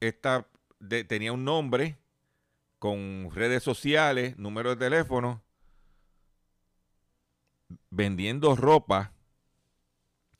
Esta 0.00 0.48
tenía 1.08 1.32
un 1.32 1.44
nombre 1.44 1.98
con 2.78 3.30
redes 3.32 3.62
sociales, 3.62 4.38
número 4.38 4.70
de 4.70 4.76
teléfono, 4.76 5.42
vendiendo 7.90 8.56
ropa 8.56 9.12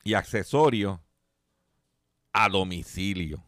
y 0.03 0.15
accesorios 0.15 0.99
a 2.33 2.49
domicilio. 2.49 3.43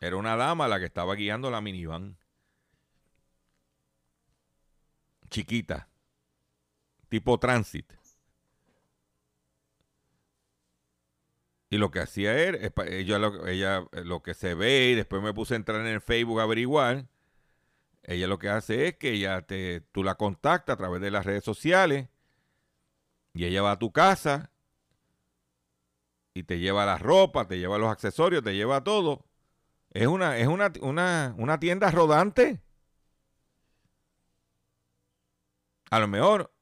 Era 0.00 0.16
una 0.16 0.36
dama 0.36 0.68
la 0.68 0.78
que 0.78 0.84
estaba 0.86 1.14
guiando 1.14 1.50
la 1.50 1.60
minivan. 1.60 2.16
Chiquita. 5.30 5.88
Tipo 7.08 7.38
transit. 7.38 7.92
Y 11.68 11.78
lo 11.78 11.90
que 11.90 12.00
hacía 12.00 12.38
era, 12.38 12.58
ella 12.86 13.18
lo, 13.18 13.46
ella 13.46 13.86
eh, 13.92 14.04
lo 14.04 14.22
que 14.22 14.34
se 14.34 14.54
ve, 14.54 14.90
y 14.90 14.94
después 14.94 15.22
me 15.22 15.34
puse 15.34 15.54
a 15.54 15.56
entrar 15.56 15.80
en 15.80 15.88
el 15.88 16.00
Facebook 16.00 16.40
a 16.40 16.44
averiguar. 16.44 17.06
Ella 18.04 18.28
lo 18.28 18.38
que 18.38 18.48
hace 18.48 18.88
es 18.88 18.96
que 18.96 19.12
ella 19.12 19.42
te, 19.42 19.80
tú 19.92 20.04
la 20.04 20.14
contactas 20.14 20.74
a 20.74 20.76
través 20.76 21.00
de 21.00 21.10
las 21.10 21.26
redes 21.26 21.42
sociales 21.42 22.08
y 23.34 23.44
ella 23.46 23.62
va 23.62 23.72
a 23.72 23.78
tu 23.78 23.92
casa 23.92 24.52
y 26.36 26.42
te 26.42 26.58
lleva 26.58 26.84
la 26.84 26.98
ropa, 26.98 27.48
te 27.48 27.58
lleva 27.58 27.78
los 27.78 27.90
accesorios, 27.90 28.44
te 28.44 28.54
lleva 28.54 28.84
todo. 28.84 29.24
Es 29.90 30.06
una, 30.06 30.36
es 30.36 30.46
una, 30.46 30.70
una, 30.82 31.34
una 31.38 31.58
tienda 31.58 31.90
rodante. 31.90 32.60
A 35.90 35.98
lo 35.98 36.08
mejor 36.08 36.52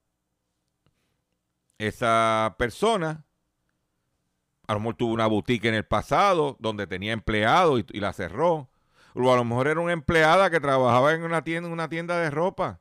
esa 1.79 2.55
persona 2.57 3.25
a 4.69 4.75
lo 4.75 4.79
mejor 4.79 4.95
tuvo 4.95 5.13
una 5.13 5.27
boutique 5.27 5.69
en 5.69 5.75
el 5.75 5.85
pasado 5.85 6.57
donde 6.61 6.87
tenía 6.87 7.13
empleados 7.13 7.85
y, 7.93 8.01
la 8.01 8.13
cerró. 8.13 8.71
O 9.15 9.33
a 9.33 9.37
lo 9.37 9.45
mejor 9.45 9.67
era 9.67 9.81
una 9.81 9.93
empleada 9.93 10.51
que 10.51 10.61
trabajaba 10.61 11.15
en 11.15 11.25
una 11.25 11.43
tienda, 11.43 11.67
en 11.67 11.73
una 11.73 11.89
tienda 11.89 12.17
de 12.19 12.31
ropa. 12.31 12.81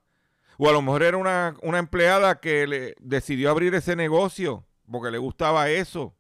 O 0.58 0.70
a 0.70 0.72
lo 0.72 0.84
mejor 0.84 1.02
era 1.02 1.18
una, 1.18 1.56
una 1.64 1.80
empleada 1.80 2.40
que 2.40 2.68
le 2.68 2.96
decidió 3.00 3.50
abrir 3.50 3.74
ese 3.74 3.96
negocio 3.96 4.68
porque 4.90 5.10
le 5.10 5.18
gustaba 5.18 5.70
eso. 5.70 6.16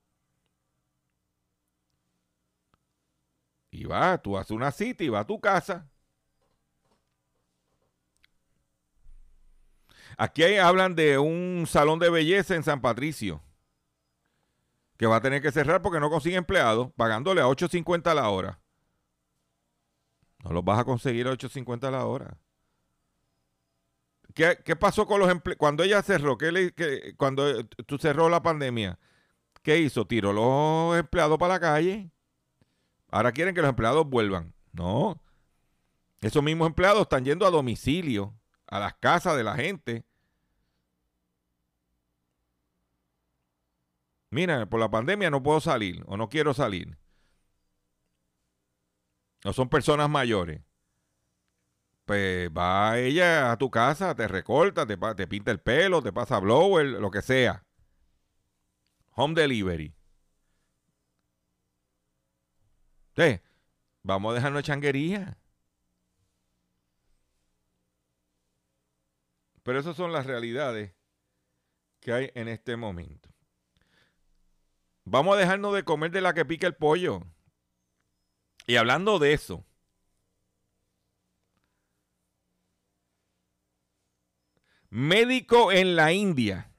Y 3.74 3.84
va, 3.86 4.18
tú 4.22 4.38
haces 4.38 4.52
una 4.52 4.72
cita 4.72 5.04
y 5.04 5.10
va 5.10 5.20
a 5.20 5.28
tu 5.28 5.40
casa. 5.42 5.90
Aquí 10.18 10.44
hablan 10.58 10.96
de 10.96 11.18
un 11.20 11.66
salón 11.68 12.00
de 12.00 12.10
belleza 12.10 12.56
en 12.56 12.64
San 12.64 12.82
Patricio 12.82 13.42
que 14.98 15.06
va 15.08 15.18
a 15.18 15.22
tener 15.22 15.42
que 15.42 15.52
cerrar 15.52 15.82
porque 15.82 16.00
no 16.00 16.10
consigue 16.10 16.36
empleados, 16.36 16.92
pagándole 16.96 17.42
a 17.42 17.48
8.50 17.48 18.14
la 18.16 18.30
hora. 18.30 18.60
No 20.44 20.52
los 20.54 20.64
vas 20.64 20.78
a 20.80 20.86
conseguir 20.86 21.28
a 21.28 21.32
8.50 21.32 21.90
la 21.90 22.06
hora. 22.06 22.38
¿Qué, 24.34 24.58
qué 24.66 24.76
pasó 24.76 25.06
con 25.06 25.20
los 25.20 25.30
empleados? 25.30 25.60
Cuando 25.60 25.84
ella 25.84 26.02
cerró, 26.02 26.38
¿qué 26.38 26.52
le- 26.52 26.74
qué- 26.74 27.14
cuando 27.18 27.48
eh, 27.50 27.66
tú 27.86 27.98
cerró 27.98 28.30
la 28.30 28.42
pandemia, 28.42 28.98
¿qué 29.64 29.80
hizo? 29.80 30.08
Tiró 30.08 30.34
los 30.34 30.98
empleados 31.00 31.38
para 31.40 31.56
la 31.56 31.60
calle. 31.62 32.12
Ahora 33.14 33.32
quieren 33.32 33.54
que 33.54 33.62
los 33.62 33.70
empleados 33.70 34.10
vuelvan. 34.10 34.56
No. 34.72 35.22
Esos 36.22 36.42
mismos 36.42 36.66
empleados 36.66 37.04
están 37.04 37.24
yendo 37.24 37.46
a 37.46 37.52
domicilio, 37.52 38.34
a 38.66 38.80
las 38.80 38.96
casas 38.96 39.38
de 39.38 39.44
la 39.44 39.54
gente. 39.54 40.04
Mira, 44.32 44.66
por 44.66 44.80
la 44.80 44.90
pandemia 44.90 45.30
no 45.30 45.44
puedo 45.44 45.60
salir 45.60 46.04
o 46.08 46.18
no 46.18 46.28
quiero 46.28 46.56
salir. 46.56 46.98
No 49.46 49.54
son 49.54 49.70
personas 49.70 50.10
mayores. 50.10 50.64
Pues 52.06 52.50
va 52.50 52.98
ella 52.98 53.52
a 53.52 53.58
tu 53.60 53.70
casa, 53.70 54.16
te 54.16 54.28
recorta, 54.28 54.88
te, 54.88 55.28
pinta 55.28 55.52
el 55.52 55.60
pelo, 55.60 56.02
te 56.02 56.12
pasa 56.12 56.40
blower, 56.40 56.88
lo 56.88 57.12
que 57.12 57.22
sea. 57.22 57.64
Home 59.12 59.40
delivery. 59.40 59.94
Sí, 63.16 63.40
vamos 64.02 64.32
a 64.32 64.36
dejarnos 64.36 64.60
de 64.60 64.68
changuería. 64.68 65.38
Pero 69.64 69.80
esas 69.80 69.96
son 69.96 70.12
las 70.12 70.26
realidades 70.26 70.94
que 72.00 72.12
hay 72.12 72.32
en 72.36 72.48
este 72.48 72.76
momento. 72.76 73.30
Vamos 75.06 75.36
a 75.36 75.40
dejarnos 75.40 75.74
de 75.74 75.84
comer 75.84 76.12
de 76.12 76.22
la 76.22 76.34
que 76.34 76.46
pica 76.46 76.68
el 76.68 76.76
pollo. 76.76 77.22
Y 78.66 78.78
hablando 78.78 79.20
de 79.20 79.34
eso, 79.34 79.66
médico 84.90 85.72
en 85.72 85.96
la 85.96 86.14
India 86.14 86.72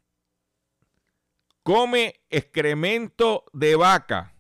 come 1.62 2.20
excremento 2.30 3.44
de 3.52 3.76
vaca 3.76 4.33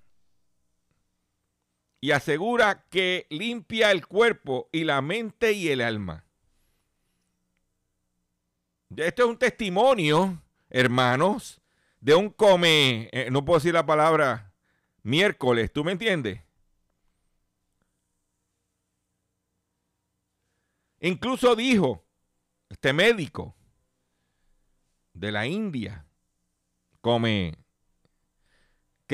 y 2.04 2.12
asegura 2.12 2.84
que 2.90 3.26
limpia 3.30 3.90
el 3.90 4.06
cuerpo 4.06 4.68
y 4.72 4.84
la 4.84 5.00
mente 5.00 5.54
y 5.54 5.70
el 5.70 5.80
alma. 5.80 6.26
Esto 8.94 9.22
es 9.22 9.28
un 9.30 9.38
testimonio, 9.38 10.42
hermanos, 10.68 11.62
de 12.00 12.14
un 12.14 12.28
come, 12.28 13.08
eh, 13.10 13.30
no 13.30 13.42
puedo 13.42 13.58
decir 13.58 13.72
la 13.72 13.86
palabra 13.86 14.52
miércoles, 15.02 15.72
¿tú 15.72 15.82
me 15.82 15.92
entiendes? 15.92 16.42
Incluso 21.00 21.56
dijo 21.56 22.04
este 22.68 22.92
médico 22.92 23.56
de 25.14 25.32
la 25.32 25.46
India, 25.46 26.04
come, 27.00 27.54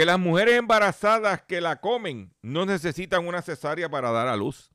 que 0.01 0.07
las 0.07 0.19
mujeres 0.19 0.55
embarazadas 0.55 1.43
que 1.43 1.61
la 1.61 1.79
comen 1.79 2.35
no 2.41 2.65
necesitan 2.65 3.27
una 3.27 3.43
cesárea 3.43 3.91
para 3.91 4.11
dar 4.11 4.29
a 4.29 4.37
luz. 4.37 4.73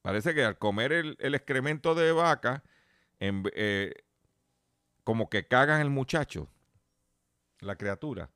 Parece 0.00 0.32
que 0.32 0.44
al 0.44 0.58
comer 0.58 0.92
el, 0.92 1.34
excremento 1.34 1.96
de 1.96 2.12
vaca, 2.12 2.62
en- 3.18 3.50
eh, 3.56 3.94
como 5.02 5.28
que 5.28 5.48
cagan 5.48 5.80
el 5.80 5.90
muchacho, 5.90 6.48
la 7.58 7.74
criatura. 7.74 8.30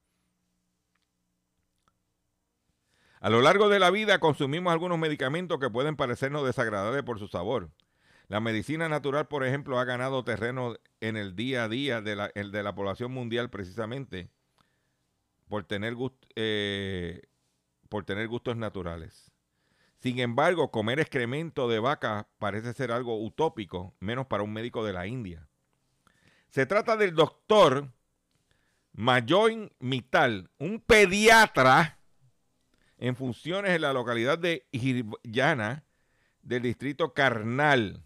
A 3.20 3.30
lo 3.30 3.40
largo 3.42 3.68
de 3.68 3.78
la 3.78 3.92
vida 3.92 4.18
consumimos 4.18 4.72
algunos 4.72 4.98
medicamentos 4.98 5.60
que 5.60 5.70
pueden 5.70 5.94
parecernos 5.94 6.44
desagradables 6.44 7.04
por 7.04 7.20
su 7.20 7.28
sabor. 7.28 7.70
La 8.26 8.40
medicina 8.40 8.88
natural, 8.88 9.28
por 9.28 9.46
ejemplo, 9.46 9.78
ha 9.78 9.84
ganado 9.84 10.24
terreno 10.24 10.74
en 10.98 11.16
el 11.16 11.36
día 11.36 11.62
a 11.62 11.68
día 11.68 12.00
de 12.00 12.16
la, 12.16 12.32
de 12.34 12.62
la 12.64 12.74
población 12.74 13.12
mundial 13.12 13.50
precisamente 13.50 14.32
por 15.48 15.64
tener, 15.64 15.94
gust- 15.94 16.26
eh, 16.36 17.22
por 17.88 18.04
tener 18.04 18.28
gustos 18.28 18.56
naturales. 18.56 19.32
Sin 19.98 20.20
embargo, 20.20 20.70
comer 20.70 21.00
excremento 21.00 21.68
de 21.68 21.80
vaca 21.80 22.28
parece 22.38 22.72
ser 22.72 22.92
algo 22.92 23.20
utópico, 23.22 23.94
menos 23.98 24.26
para 24.26 24.44
un 24.44 24.52
médico 24.52 24.84
de 24.84 24.92
la 24.92 25.06
India. 25.06 25.48
Se 26.50 26.66
trata 26.66 26.96
del 26.96 27.14
doctor 27.14 27.92
Mayoin 28.92 29.72
Mital, 29.80 30.50
un 30.58 30.80
pediatra 30.80 31.98
en 32.96 33.16
funciones 33.16 33.72
en 33.72 33.82
la 33.82 33.92
localidad 33.92 34.38
de 34.38 34.66
Hirvana 34.70 35.84
del 36.42 36.62
distrito 36.62 37.12
Carnal, 37.12 38.02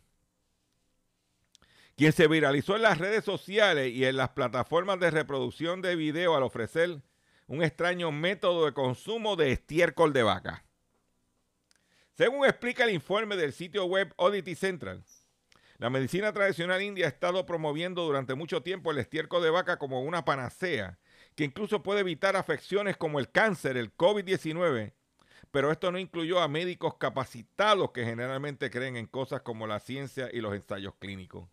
quien 1.97 2.13
se 2.13 2.27
viralizó 2.27 2.75
en 2.77 2.83
las 2.83 2.99
redes 2.99 3.25
sociales 3.25 3.93
y 3.93 4.05
en 4.05 4.17
las 4.17 4.31
plataformas 4.31 4.99
de 4.99 5.11
reproducción 5.11 5.83
de 5.83 5.95
video 5.95 6.35
al 6.37 6.43
ofrecer 6.43 7.03
un 7.47 7.63
extraño 7.63 8.13
método 8.13 8.67
de 8.67 8.73
consumo 8.73 9.37
de 9.37 9.53
estiércol 9.53 10.13
de 10.13 10.23
vaca. 10.23 10.65
Según 12.17 12.45
explica 12.45 12.85
el 12.85 12.91
informe 12.91 13.37
del 13.37 13.53
sitio 13.53 13.87
web 13.87 14.13
Oddity 14.17 14.55
Central, 14.55 15.05
la 15.79 15.91
medicina 15.91 16.33
tradicional 16.33 16.81
india 16.81 17.07
ha 17.07 17.09
estado 17.09 17.45
promoviendo 17.45 18.05
durante 18.05 18.35
mucho 18.35 18.63
tiempo 18.63 18.91
el 18.91 18.99
estiércol 18.99 19.43
de 19.43 19.51
vaca 19.51 19.79
como 19.79 20.03
una 20.03 20.25
panacea, 20.25 20.99
que 21.35 21.45
incluso 21.45 21.83
puede 21.83 22.01
evitar 22.01 22.37
afecciones 22.37 22.97
como 22.97 23.19
el 23.19 23.31
cáncer, 23.31 23.77
el 23.77 23.97
COVID-19, 23.97 24.93
pero 25.51 25.73
esto 25.73 25.91
no 25.91 25.99
incluyó 25.99 26.41
a 26.41 26.49
médicos 26.49 26.95
capacitados 26.99 27.91
que 27.91 28.05
generalmente 28.05 28.71
creen 28.71 28.97
en 28.97 29.07
cosas 29.07 29.43
como 29.43 29.67
la 29.67 29.81
ciencia 29.81 30.29
y 30.33 30.41
los 30.41 30.55
ensayos 30.55 30.95
clínicos. 30.99 31.49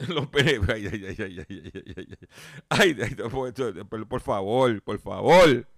Los 0.08 0.28
PNP. 0.28 0.72
Ay, 0.72 0.86
ay, 0.86 1.04
ay, 1.04 1.16
ay, 1.18 1.18
ay, 1.18 1.44
ay, 1.48 1.72
ay, 1.74 1.82
ay. 1.96 2.06
ay, 2.70 2.96
ay 3.02 3.16
eh, 3.18 3.28
por, 4.08 4.20
favor, 4.20 4.82
por 4.82 4.98
favor. 4.98 5.68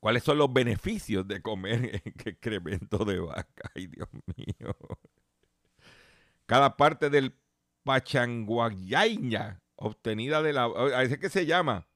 ¿Cuáles 0.00 0.22
son 0.22 0.36
los 0.38 0.52
beneficios 0.52 1.26
de 1.26 1.40
comer 1.40 2.02
excremento 2.24 3.04
de 3.04 3.20
vaca? 3.20 3.70
Ay, 3.74 3.86
Dios 3.86 4.08
mío. 4.36 4.76
Cada 6.46 6.76
parte 6.76 7.08
del 7.08 7.34
pachanguayaña 7.84 9.62
obtenida 9.76 10.42
de 10.42 10.52
la... 10.52 10.64
¿A 10.64 11.04
ese 11.04 11.18
que 11.18 11.30
se 11.30 11.46
llama? 11.46 11.86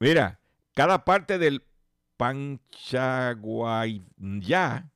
Mira, 0.00 0.40
cada 0.74 1.04
parte 1.04 1.38
del 1.38 1.62
panchaguayá 2.16 4.90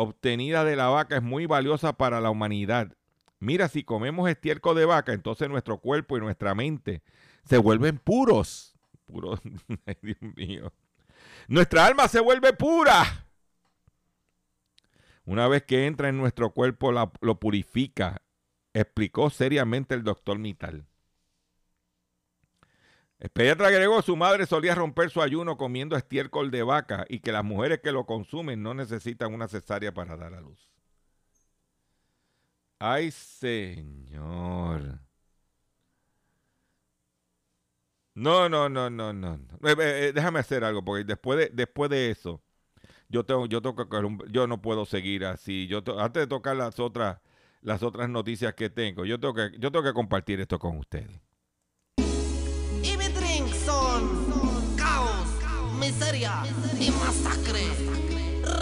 obtenida 0.00 0.64
de 0.64 0.76
la 0.76 0.88
vaca 0.88 1.16
es 1.16 1.22
muy 1.22 1.46
valiosa 1.46 1.92
para 1.92 2.20
la 2.20 2.30
humanidad. 2.30 2.96
Mira, 3.38 3.68
si 3.68 3.84
comemos 3.84 4.28
estiércol 4.28 4.76
de 4.76 4.84
vaca, 4.84 5.12
entonces 5.12 5.48
nuestro 5.48 5.78
cuerpo 5.78 6.16
y 6.16 6.20
nuestra 6.20 6.54
mente 6.54 7.02
se 7.44 7.58
vuelven 7.58 7.98
puros. 7.98 8.74
Puros, 9.06 9.40
ay 9.86 9.96
Dios 10.02 10.18
mío. 10.36 10.72
Nuestra 11.48 11.86
alma 11.86 12.08
se 12.08 12.20
vuelve 12.20 12.52
pura. 12.52 13.26
Una 15.24 15.48
vez 15.48 15.62
que 15.64 15.86
entra 15.86 16.08
en 16.08 16.16
nuestro 16.18 16.50
cuerpo, 16.52 16.92
la- 16.92 17.12
lo 17.20 17.38
purifica, 17.38 18.22
explicó 18.74 19.30
seriamente 19.30 19.94
el 19.94 20.02
doctor 20.02 20.38
Mital. 20.38 20.86
El 23.20 23.28
pediatra 23.30 23.68
agregó, 23.68 24.00
su 24.02 24.16
madre 24.16 24.46
solía 24.46 24.74
romper 24.74 25.10
su 25.10 25.20
ayuno 25.20 25.58
comiendo 25.58 25.94
estiércol 25.96 26.50
de 26.50 26.62
vaca 26.62 27.04
y 27.08 27.20
que 27.20 27.32
las 27.32 27.44
mujeres 27.44 27.80
que 27.80 27.92
lo 27.92 28.06
consumen 28.06 28.62
no 28.62 28.72
necesitan 28.74 29.34
una 29.34 29.46
cesárea 29.46 29.92
para 29.92 30.16
dar 30.16 30.34
a 30.34 30.40
luz. 30.40 30.70
Ay, 32.78 33.10
señor. 33.10 35.00
No, 38.14 38.48
no, 38.48 38.68
no, 38.68 38.90
no, 38.90 39.12
no. 39.12 39.34
Eh, 39.64 39.72
eh, 39.78 40.08
eh, 40.08 40.12
déjame 40.14 40.40
hacer 40.40 40.64
algo, 40.64 40.84
porque 40.84 41.04
después 41.04 41.38
de, 41.38 41.50
después 41.52 41.90
de 41.90 42.10
eso, 42.10 42.42
yo 43.08 43.24
tengo, 43.24 43.46
yo 43.46 43.62
tengo 43.62 43.76
que 43.76 43.86
yo 44.30 44.46
no 44.46 44.62
puedo 44.62 44.86
seguir 44.86 45.24
así. 45.26 45.66
Yo 45.68 45.82
antes 46.00 46.22
de 46.22 46.26
tocar 46.28 46.56
las 46.56 46.80
otras, 46.80 47.20
las 47.62 47.82
otras 47.82 48.08
noticias 48.10 48.54
que 48.54 48.70
tengo, 48.70 49.04
yo 49.06 49.20
tengo 49.20 49.34
yo 49.58 49.72
tengo 49.72 49.84
que 49.84 49.94
compartir 49.94 50.40
esto 50.40 50.58
con 50.58 50.78
ustedes. 50.78 51.20
Miseria 55.90 56.42
y 56.78 56.90
masacre. 56.90 57.66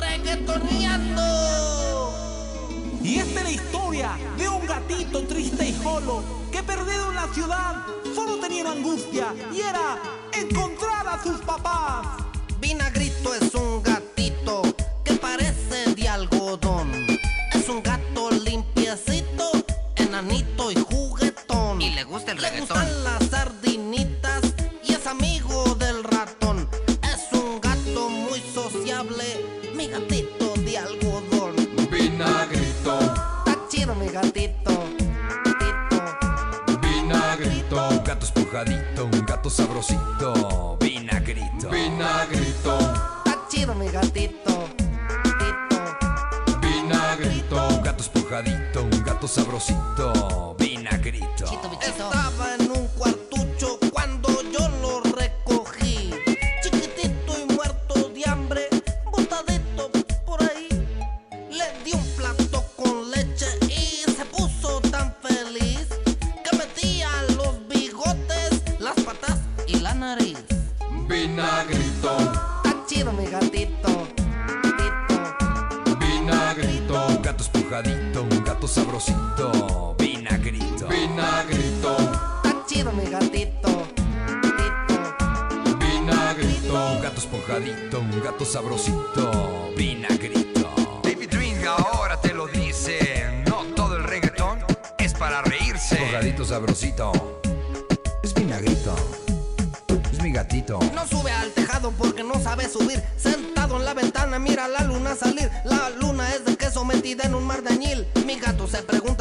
Reggaetoneando. 0.00 1.22
Y 3.02 3.18
esta 3.18 3.40
es 3.40 3.44
la 3.44 3.50
historia 3.50 4.18
de 4.36 4.48
un 4.48 4.66
gatito 4.66 5.26
triste 5.26 5.68
y 5.68 5.74
solo 5.74 6.22
que 6.50 6.62
perdido 6.62 7.10
en 7.10 7.16
la 7.16 7.28
ciudad 7.34 7.84
solo 8.14 8.38
tenía 8.38 8.62
una 8.62 8.72
angustia 8.72 9.34
y 9.52 9.60
era 9.60 9.98
encontrar 10.32 11.06
a 11.06 11.22
sus 11.22 11.40
papás. 11.42 12.06
Vinagrito 12.60 13.34
es 13.34 13.54
un 13.54 13.82
gatito 13.82 14.62
que 15.04 15.14
parece 15.14 15.94
de 15.94 16.08
algodón. 16.08 16.90
Es 17.52 17.68
un 17.68 17.82
gato 17.82 18.30
limpiecito, 18.30 19.50
enanito 19.96 20.70
y 20.70 20.76
juguetón. 20.76 21.82
Y 21.82 21.90
le 21.90 22.04
gusta 22.04 22.32
el 22.32 22.40
Le 22.40 22.50
reggaetón. 22.50 23.17
Sabrosito, 39.48 40.34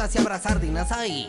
habrá 0.00 0.38
sardinas 0.38 0.92
ahí. 0.92 1.28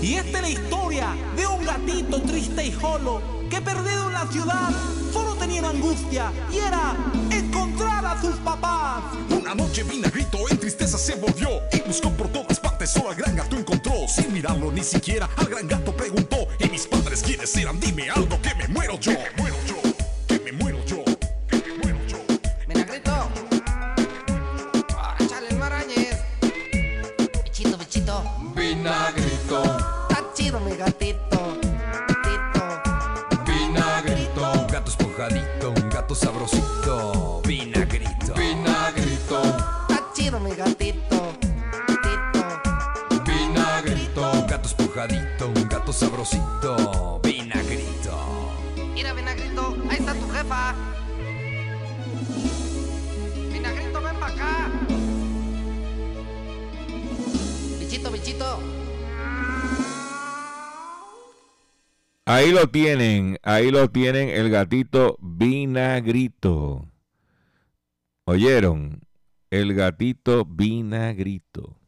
Y 0.00 0.14
esta 0.14 0.38
es 0.38 0.42
la 0.42 0.48
historia 0.48 1.08
de 1.34 1.46
un 1.46 1.64
gatito 1.64 2.22
triste 2.22 2.66
y 2.66 2.72
solo 2.72 3.20
que 3.50 3.60
perdido 3.60 4.06
en 4.06 4.12
la 4.12 4.26
ciudad 4.30 4.70
solo 5.12 5.34
tenía 5.34 5.60
una 5.60 5.70
angustia 5.70 6.30
y 6.52 6.58
era 6.58 6.94
encontrar 7.30 8.06
a 8.06 8.20
sus 8.20 8.36
papás. 8.36 9.02
Una 9.30 9.54
noche 9.54 9.82
Vinagrito 9.82 10.38
en 10.48 10.58
tristeza 10.58 10.96
se 10.98 11.16
volvió 11.16 11.48
y 11.72 11.80
buscó 11.80 12.10
por 12.10 12.28
todas 12.28 12.60
partes, 12.60 12.90
solo 12.90 13.10
al 13.10 13.16
gran 13.16 13.34
gato 13.34 13.56
encontró. 13.56 13.92
Sin 14.06 14.32
mirarlo 14.32 14.70
ni 14.70 14.84
siquiera, 14.84 15.28
al 15.36 15.46
gran 15.46 15.66
gato 15.66 15.94
preguntó: 15.96 16.46
¿Y 16.60 16.68
mis 16.68 16.86
padres 16.86 17.22
quiénes 17.22 17.52
decían, 17.52 17.80
dime 17.80 18.08
algo 18.10 18.40
que 18.40 18.54
me 18.54 18.68
muero 18.68 19.00
yo. 19.00 19.12
Que 19.12 19.18
me 19.18 19.42
muero 19.42 19.56
yo. 19.66 19.85
Ahí 62.28 62.50
lo 62.50 62.68
tienen, 62.68 63.38
ahí 63.44 63.70
lo 63.70 63.88
tienen 63.88 64.30
el 64.30 64.50
gatito 64.50 65.16
vinagrito. 65.20 66.90
¿Oyeron? 68.24 69.00
El 69.48 69.74
gatito 69.74 70.44
vinagrito. 70.44 71.78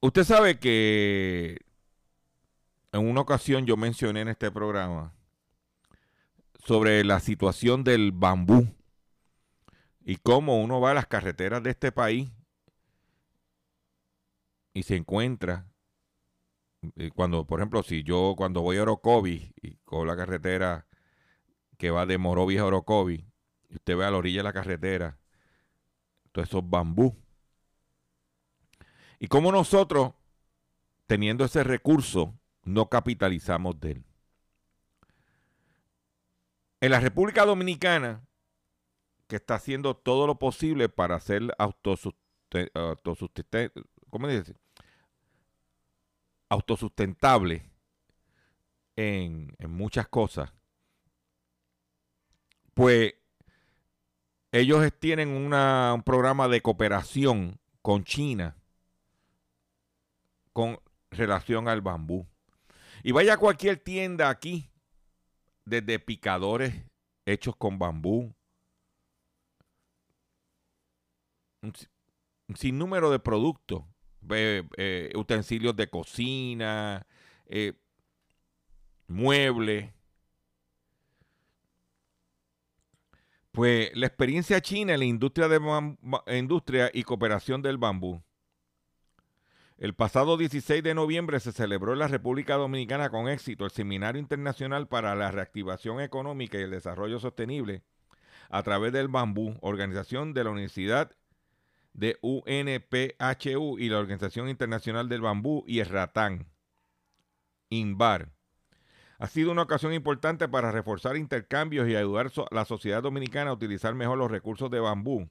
Usted 0.00 0.24
sabe 0.24 0.58
que 0.58 1.60
en 2.90 3.08
una 3.08 3.20
ocasión 3.20 3.64
yo 3.64 3.76
mencioné 3.76 4.22
en 4.22 4.28
este 4.28 4.50
programa 4.50 5.14
sobre 6.64 7.04
la 7.04 7.20
situación 7.20 7.84
del 7.84 8.10
bambú 8.10 8.66
y 10.04 10.16
cómo 10.16 10.60
uno 10.60 10.80
va 10.80 10.90
a 10.90 10.94
las 10.94 11.06
carreteras 11.06 11.62
de 11.62 11.70
este 11.70 11.92
país 11.92 12.32
y 14.74 14.82
se 14.82 14.96
encuentra 14.96 15.68
cuando, 17.14 17.46
por 17.46 17.60
ejemplo, 17.60 17.82
si 17.82 18.02
yo 18.02 18.34
cuando 18.36 18.62
voy 18.62 18.76
a 18.76 18.82
Orocovi 18.82 19.52
y 19.60 19.76
con 19.84 20.06
la 20.06 20.16
carretera 20.16 20.86
que 21.78 21.90
va 21.90 22.06
de 22.06 22.18
Morovia 22.18 22.62
a 22.62 22.66
Orocovi, 22.66 23.26
usted 23.70 23.96
ve 23.96 24.04
a 24.04 24.10
la 24.10 24.16
orilla 24.16 24.38
de 24.40 24.44
la 24.44 24.52
carretera 24.52 25.18
todos 26.32 26.48
esos 26.48 26.68
bambú. 26.68 27.16
Y 29.18 29.28
como 29.28 29.50
nosotros, 29.52 30.12
teniendo 31.06 31.44
ese 31.44 31.64
recurso, 31.64 32.38
no 32.64 32.88
capitalizamos 32.88 33.78
de 33.80 33.92
él. 33.92 34.04
En 36.80 36.90
la 36.90 37.00
República 37.00 37.44
Dominicana, 37.46 38.26
que 39.26 39.36
está 39.36 39.54
haciendo 39.54 39.96
todo 39.96 40.26
lo 40.26 40.38
posible 40.38 40.88
para 40.88 41.18
ser 41.20 41.42
autosuste- 41.58 42.70
autosustente- 42.74 43.72
¿cómo 44.10 44.28
dice? 44.28 44.54
Autosustentable 46.48 47.70
en, 48.96 49.54
en 49.58 49.70
muchas 49.70 50.08
cosas, 50.08 50.52
pues 52.74 53.14
ellos 54.52 54.82
tienen 54.98 55.28
un 55.30 56.02
programa 56.02 56.48
de 56.48 56.62
cooperación 56.62 57.58
con 57.82 58.04
China 58.04 58.56
con 60.52 60.80
relación 61.10 61.68
al 61.68 61.82
bambú. 61.82 62.26
Y 63.02 63.12
vaya 63.12 63.34
a 63.34 63.38
cualquier 63.38 63.76
tienda 63.78 64.30
aquí, 64.30 64.70
desde 65.64 65.98
picadores 65.98 66.74
hechos 67.26 67.54
con 67.56 67.78
bambú, 67.78 68.34
un, 71.62 71.74
si- 71.74 71.88
un 72.48 72.56
sinnúmero 72.56 73.10
de 73.10 73.18
productos, 73.18 73.84
eh, 74.30 75.12
utensilios 75.14 75.76
de 75.76 75.88
cocina, 75.88 77.06
eh, 77.46 77.74
muebles. 79.08 79.92
Pues 83.52 83.90
la 83.94 84.06
experiencia 84.06 84.60
china 84.60 84.94
en 84.94 85.00
la 85.00 85.06
industria, 85.06 85.48
de 85.48 86.38
industria 86.38 86.90
y 86.92 87.02
cooperación 87.04 87.62
del 87.62 87.78
bambú. 87.78 88.22
El 89.78 89.94
pasado 89.94 90.36
16 90.36 90.82
de 90.82 90.94
noviembre 90.94 91.38
se 91.40 91.52
celebró 91.52 91.92
en 91.92 91.98
la 91.98 92.08
República 92.08 92.56
Dominicana 92.56 93.10
con 93.10 93.28
éxito 93.28 93.64
el 93.66 93.70
Seminario 93.70 94.20
Internacional 94.20 94.88
para 94.88 95.14
la 95.14 95.30
Reactivación 95.30 96.00
Económica 96.00 96.58
y 96.58 96.62
el 96.62 96.70
Desarrollo 96.70 97.18
Sostenible 97.18 97.82
a 98.48 98.62
través 98.62 98.92
del 98.92 99.08
bambú, 99.08 99.56
organización 99.60 100.32
de 100.32 100.44
la 100.44 100.50
Universidad 100.50 101.12
de 101.96 102.18
UNPHU 102.20 103.78
y 103.78 103.88
la 103.88 103.98
Organización 103.98 104.48
Internacional 104.48 105.08
del 105.08 105.22
Bambú 105.22 105.64
y 105.66 105.80
el 105.80 105.86
Ratán, 105.86 106.46
INBAR. 107.70 108.32
Ha 109.18 109.26
sido 109.28 109.50
una 109.50 109.62
ocasión 109.62 109.94
importante 109.94 110.46
para 110.46 110.70
reforzar 110.70 111.16
intercambios 111.16 111.88
y 111.88 111.96
ayudar 111.96 112.26
a 112.26 112.54
la 112.54 112.66
sociedad 112.66 113.02
dominicana 113.02 113.50
a 113.50 113.54
utilizar 113.54 113.94
mejor 113.94 114.18
los 114.18 114.30
recursos 114.30 114.70
de 114.70 114.78
bambú, 114.78 115.30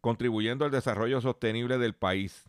contribuyendo 0.00 0.64
al 0.64 0.70
desarrollo 0.70 1.20
sostenible 1.20 1.76
del 1.78 1.94
país. 1.94 2.48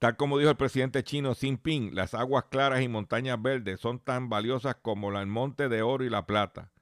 Tal 0.00 0.16
como 0.16 0.38
dijo 0.38 0.50
el 0.50 0.56
presidente 0.56 1.04
chino 1.04 1.34
Xi 1.34 1.46
Jinping, 1.46 1.94
las 1.94 2.14
aguas 2.14 2.46
claras 2.50 2.82
y 2.82 2.88
montañas 2.88 3.40
verdes 3.40 3.78
son 3.78 4.00
tan 4.00 4.28
valiosas 4.28 4.74
como 4.82 5.16
el 5.16 5.26
monte 5.28 5.68
de 5.68 5.82
oro 5.82 6.04
y 6.04 6.10
la 6.10 6.26
plata. 6.26 6.73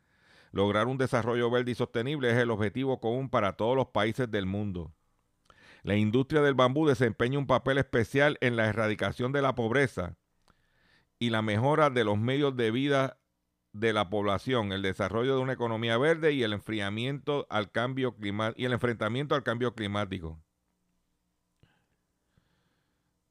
Lograr 0.53 0.87
un 0.87 0.99
desarrollo 0.99 1.51
verde 1.51 1.73
y 1.73 1.75
sostenible 1.75 2.31
es 2.31 2.37
el 2.37 2.51
objetivo 2.51 3.01
común 3.01 3.31
para 3.31 3.55
todos 3.55 3.75
los 3.75 3.89
países 3.89 4.31
del 4.31 4.47
mundo. 4.47 4.93
La 5.83 5.97
industria 5.97 6.43
del 6.43 6.55
bambú 6.55 6.87
desempeña 6.87 7.39
un 7.39 7.47
papel 7.47 7.79
especial 7.79 8.37
en 8.41 8.57
la 8.57 8.69
erradicación 8.69 9.33
de 9.33 9.43
la 9.43 9.55
pobreza 9.55 10.15
y 11.19 11.31
la 11.31 11.41
mejora 11.41 11.89
de 11.89 12.05
los 12.05 12.19
medios 12.19 12.55
de 12.55 12.71
vida 12.71 13.19
de 13.73 13.95
la 13.95 14.11
población, 14.11 14.73
el 14.73 14.83
desarrollo 14.83 15.35
de 15.35 15.43
una 15.43 15.55
economía 15.55 15.97
verde 15.97 16.33
y 16.33 16.43
el 16.43 16.53
enfriamiento 16.53 17.47
al 17.49 17.71
cambio 17.71 18.15
y 18.55 18.65
el 18.67 18.73
enfrentamiento 18.73 19.35
al 19.35 19.43
cambio 19.43 19.75
climático. 19.75 20.39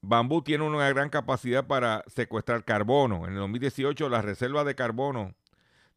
Bambú 0.02 0.42
tiene 0.42 0.64
una 0.64 0.90
gran 0.90 1.10
capacidad 1.10 1.68
para 1.68 2.04
secuestrar 2.08 2.66
carbono. 2.66 3.28
En 3.28 3.34
el 3.34 3.40
2018 3.40 4.10
las 4.10 4.26
reservas 4.26 4.66
de 4.66 4.74
carbono 4.74 5.36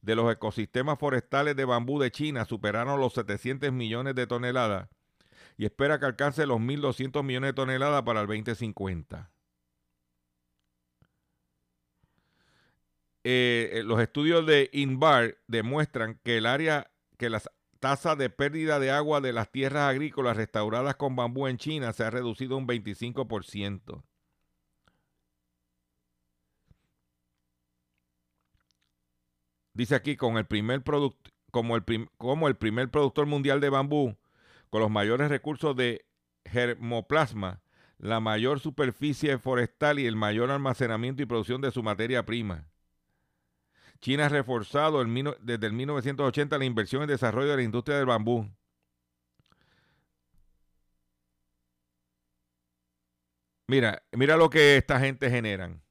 de 0.05 0.15
los 0.15 0.31
ecosistemas 0.31 0.99
forestales 0.99 1.57
de 1.57 1.65
bambú 1.65 1.99
de 1.99 2.11
China 2.11 2.45
superaron 2.45 3.01
los 3.01 3.15
700 3.15 3.73
millones 3.73 4.15
de 4.15 4.27
toneladas 4.27 4.89
y 5.57 5.65
espera 5.65 5.99
que 5.99 6.07
alcance 6.07 6.47
los 6.47 6.59
1.200 6.59 7.23
millones 7.23 7.49
de 7.49 7.55
toneladas 7.55 8.03
para 8.03 8.21
el 8.21 8.27
2050. 8.27 9.31
Eh, 13.27 13.71
eh, 13.73 13.83
los 13.83 14.01
estudios 14.01 14.45
de 14.47 14.69
INVAR 14.75 15.39
demuestran 15.47 16.21
que 16.23 16.37
el 16.37 16.45
área, 16.45 16.91
que 17.17 17.31
las 17.31 17.49
tasas 17.81 18.19
de 18.19 18.29
pérdida 18.29 18.79
de 18.79 18.91
agua 18.91 19.23
de 19.23 19.33
las 19.33 19.51
tierras 19.51 19.89
agrícolas 19.89 20.37
restauradas 20.37 20.97
con 20.97 21.17
bambú 21.17 21.47
en 21.47 21.57
China 21.57 21.95
se 21.95 22.05
ha 22.05 22.11
reducido 22.11 22.59
un 22.59 22.67
25%. 22.67 24.03
Dice 29.75 29.97
aquí, 29.97 30.16
el 30.39 30.47
primer 30.47 30.83
como, 31.51 31.77
el 32.49 32.57
primer 32.57 32.91
productor 32.91 33.27
mundial 33.27 33.61
de 33.61 33.70
bambú, 33.70 34.16
con 34.70 34.81
los 34.81 34.91
mayores 34.91 35.29
recursos 35.29 35.77
de 35.77 36.05
germoplasma, 36.45 37.61
la 37.99 38.20
mayor 38.20 38.61
superficie 38.61 39.39
forestal 39.39 39.99
y 39.99 40.07
el 40.07 40.16
mayor 40.16 40.51
almacenamiento 40.51 41.22
y 41.22 41.27
producción 41.27 41.61
de 41.61 41.72
su 41.72 41.83
materia 41.83 42.25
prima. 42.25 42.66
China 44.01 44.27
ha 44.27 44.29
reforzado 44.29 45.01
el 45.01 45.37
desde 45.41 45.66
el 45.66 45.72
1980 45.72 46.59
la 46.59 46.64
inversión 46.64 47.03
en 47.03 47.09
desarrollo 47.09 47.51
de 47.51 47.57
la 47.57 47.62
industria 47.62 47.97
del 47.97 48.07
bambú. 48.07 48.49
Mira, 53.66 54.03
mira 54.12 54.37
lo 54.37 54.51
que 54.51 54.77
esta 54.77 55.01
gente 55.01 55.31
generan. 55.31 55.84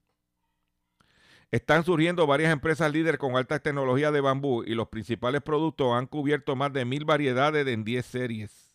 Están 1.54 1.86
surgiendo 1.86 2.26
varias 2.26 2.51
empresas 2.51 2.91
líderes 2.91 3.20
con 3.20 3.36
alta 3.36 3.60
tecnología 3.60 4.10
de 4.10 4.22
bambú 4.22 4.64
y 4.64 4.74
los 4.74 4.88
principales 4.88 5.43
productos 5.43 5.93
han 5.93 6.08
cubierto 6.08 6.56
más 6.56 6.74
de 6.74 6.84
mil 6.84 7.06
variedades 7.06 7.68
en 7.68 7.84
10 7.84 8.04
series, 8.04 8.74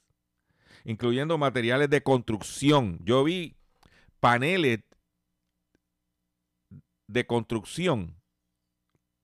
incluyendo 0.85 1.39
materiales 1.39 1.91
de 1.91 2.05
construcción. 2.05 3.01
Yo 3.03 3.25
vi 3.25 3.57
paneles 4.21 4.85
de 7.09 7.27
construcción. 7.27 8.15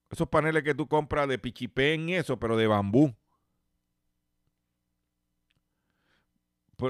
Esos 0.09 0.27
paneles 0.27 0.63
que 0.63 0.75
tú 0.75 0.89
compras 0.89 1.29
de 1.29 1.39
pichipén 1.39 2.09
y 2.09 2.15
eso, 2.15 2.37
pero 2.37 2.57
de 2.57 2.67
bambú. 2.67 3.15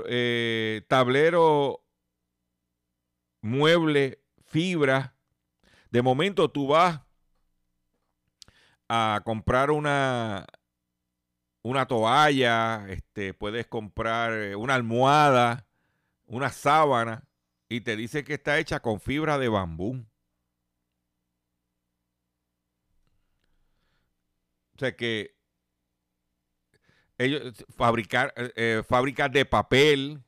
Eh, 0.08 0.82
tablero, 0.88 1.86
mueble, 3.44 4.20
fibra, 4.48 5.15
De 5.96 6.02
momento 6.02 6.52
tú 6.52 6.68
vas 6.68 7.00
a 8.90 9.22
comprar 9.24 9.72
una, 9.72 10.46
una 11.62 11.88
toalla, 11.88 12.86
este, 12.90 13.34
puedes 13.34 13.66
comprar 13.66 14.34
eh, 14.34 14.58
una 14.58 14.76
almohada, 14.76 15.66
una 16.26 16.50
sábana, 16.50 17.24
y 17.70 17.80
te 17.80 17.96
dice 17.96 18.26
que 18.26 18.34
está 18.34 18.60
hecha 18.60 18.82
con 18.82 19.00
fibra 19.00 19.38
de 19.38 19.48
bambú. 19.48 20.06
O 24.76 24.80
sea 24.80 24.94
que 24.98 25.34
ellos 27.18 27.64
fabricar 27.70 28.34
eh, 28.36 28.52
eh, 28.58 28.84
fábricas 28.86 29.32
de 29.32 29.46
papel. 29.46 30.22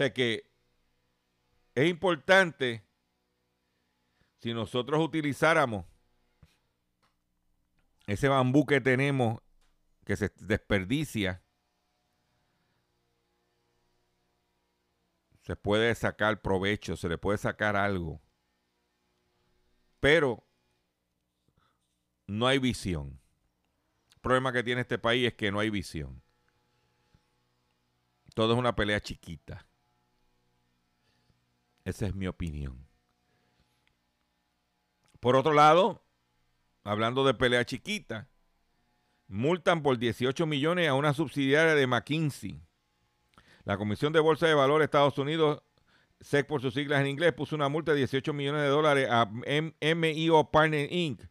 Sea 0.00 0.14
que 0.14 0.50
es 1.74 1.86
importante 1.86 2.82
si 4.38 4.54
nosotros 4.54 4.98
utilizáramos 5.04 5.84
ese 8.06 8.26
bambú 8.28 8.64
que 8.64 8.80
tenemos 8.80 9.42
que 10.06 10.16
se 10.16 10.32
desperdicia, 10.38 11.42
se 15.42 15.54
puede 15.54 15.94
sacar 15.94 16.40
provecho, 16.40 16.96
se 16.96 17.10
le 17.10 17.18
puede 17.18 17.36
sacar 17.36 17.76
algo. 17.76 18.22
Pero 20.00 20.42
no 22.26 22.46
hay 22.46 22.58
visión. 22.58 23.20
El 24.14 24.20
problema 24.22 24.50
que 24.50 24.62
tiene 24.62 24.80
este 24.80 24.98
país 24.98 25.26
es 25.26 25.34
que 25.34 25.52
no 25.52 25.60
hay 25.60 25.68
visión. 25.68 26.22
Todo 28.34 28.54
es 28.54 28.58
una 28.58 28.74
pelea 28.74 29.02
chiquita. 29.02 29.66
Esa 31.84 32.06
es 32.06 32.14
mi 32.14 32.26
opinión. 32.26 32.86
Por 35.20 35.36
otro 35.36 35.52
lado, 35.52 36.02
hablando 36.84 37.24
de 37.24 37.34
pelea 37.34 37.64
chiquita, 37.64 38.28
multan 39.28 39.82
por 39.82 39.98
18 39.98 40.46
millones 40.46 40.88
a 40.88 40.94
una 40.94 41.12
subsidiaria 41.12 41.74
de 41.74 41.86
McKinsey. 41.86 42.62
La 43.64 43.76
Comisión 43.76 44.12
de 44.12 44.20
Bolsa 44.20 44.46
de 44.46 44.54
Valores 44.54 44.80
de 44.80 44.84
Estados 44.86 45.18
Unidos, 45.18 45.62
SEC 46.20 46.46
por 46.46 46.60
sus 46.60 46.74
siglas 46.74 47.00
en 47.00 47.06
inglés, 47.06 47.32
puso 47.32 47.54
una 47.54 47.68
multa 47.68 47.92
de 47.92 47.98
18 47.98 48.32
millones 48.32 48.62
de 48.62 48.68
dólares 48.68 49.08
a 49.10 49.30
MIO 49.94 50.50
Partner 50.50 50.92
Inc., 50.92 51.22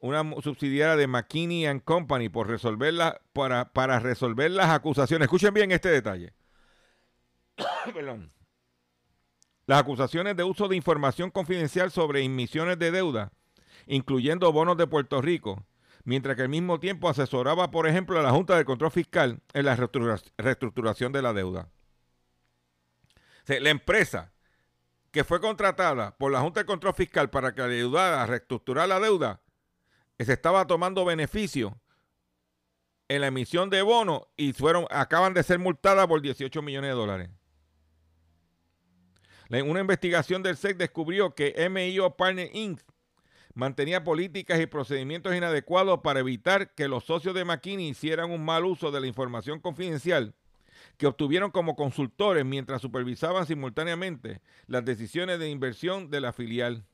una 0.00 0.24
subsidiaria 0.42 0.96
de 0.96 1.06
McKinney 1.06 1.80
Company, 1.80 2.28
por 2.28 2.48
resolver 2.48 2.92
para, 3.32 3.72
para 3.72 4.00
resolver 4.00 4.50
las 4.50 4.70
acusaciones. 4.70 5.26
Escuchen 5.26 5.54
bien 5.54 5.70
este 5.70 5.90
detalle. 5.90 6.34
Perdón. 7.94 8.32
Las 9.66 9.80
acusaciones 9.80 10.36
de 10.36 10.44
uso 10.44 10.68
de 10.68 10.76
información 10.76 11.30
confidencial 11.30 11.90
sobre 11.90 12.22
emisiones 12.22 12.78
de 12.78 12.90
deuda, 12.90 13.32
incluyendo 13.86 14.52
bonos 14.52 14.76
de 14.76 14.86
Puerto 14.86 15.22
Rico, 15.22 15.64
mientras 16.04 16.36
que 16.36 16.42
al 16.42 16.48
mismo 16.48 16.80
tiempo 16.80 17.08
asesoraba, 17.08 17.70
por 17.70 17.86
ejemplo, 17.86 18.18
a 18.18 18.22
la 18.22 18.30
Junta 18.30 18.56
de 18.56 18.64
Control 18.64 18.90
Fiscal 18.90 19.40
en 19.52 19.64
la 19.64 19.76
reestructuración 19.76 21.12
de 21.12 21.22
la 21.22 21.32
deuda. 21.32 21.68
la 23.46 23.70
empresa 23.70 24.32
que 25.10 25.24
fue 25.24 25.40
contratada 25.40 26.16
por 26.16 26.32
la 26.32 26.40
Junta 26.40 26.60
de 26.60 26.66
Control 26.66 26.94
Fiscal 26.94 27.30
para 27.30 27.54
que 27.54 27.62
le 27.62 27.78
ayudara 27.78 28.22
a 28.22 28.26
reestructurar 28.26 28.88
la 28.88 28.98
deuda, 28.98 29.42
se 30.24 30.32
estaba 30.32 30.66
tomando 30.66 31.04
beneficio 31.04 31.78
en 33.08 33.20
la 33.20 33.26
emisión 33.26 33.70
de 33.70 33.82
bonos 33.82 34.22
y 34.36 34.52
fueron, 34.52 34.86
acaban 34.90 35.34
de 35.34 35.42
ser 35.42 35.58
multadas 35.58 36.06
por 36.06 36.22
18 36.22 36.62
millones 36.62 36.90
de 36.90 36.94
dólares. 36.94 37.30
Una 39.60 39.80
investigación 39.80 40.42
del 40.42 40.56
SEC 40.56 40.78
descubrió 40.78 41.34
que 41.34 41.68
MIO 41.68 42.16
Partner 42.16 42.48
Inc. 42.54 42.80
mantenía 43.52 44.02
políticas 44.02 44.58
y 44.58 44.64
procedimientos 44.64 45.36
inadecuados 45.36 46.00
para 46.00 46.20
evitar 46.20 46.74
que 46.74 46.88
los 46.88 47.04
socios 47.04 47.34
de 47.34 47.44
McKinney 47.44 47.90
hicieran 47.90 48.30
un 48.30 48.42
mal 48.42 48.64
uso 48.64 48.90
de 48.90 49.02
la 49.02 49.06
información 49.06 49.60
confidencial 49.60 50.34
que 50.96 51.06
obtuvieron 51.06 51.50
como 51.50 51.76
consultores 51.76 52.46
mientras 52.46 52.80
supervisaban 52.80 53.46
simultáneamente 53.46 54.40
las 54.66 54.86
decisiones 54.86 55.38
de 55.38 55.50
inversión 55.50 56.10
de 56.10 56.20
la 56.22 56.32
filial 56.32 56.86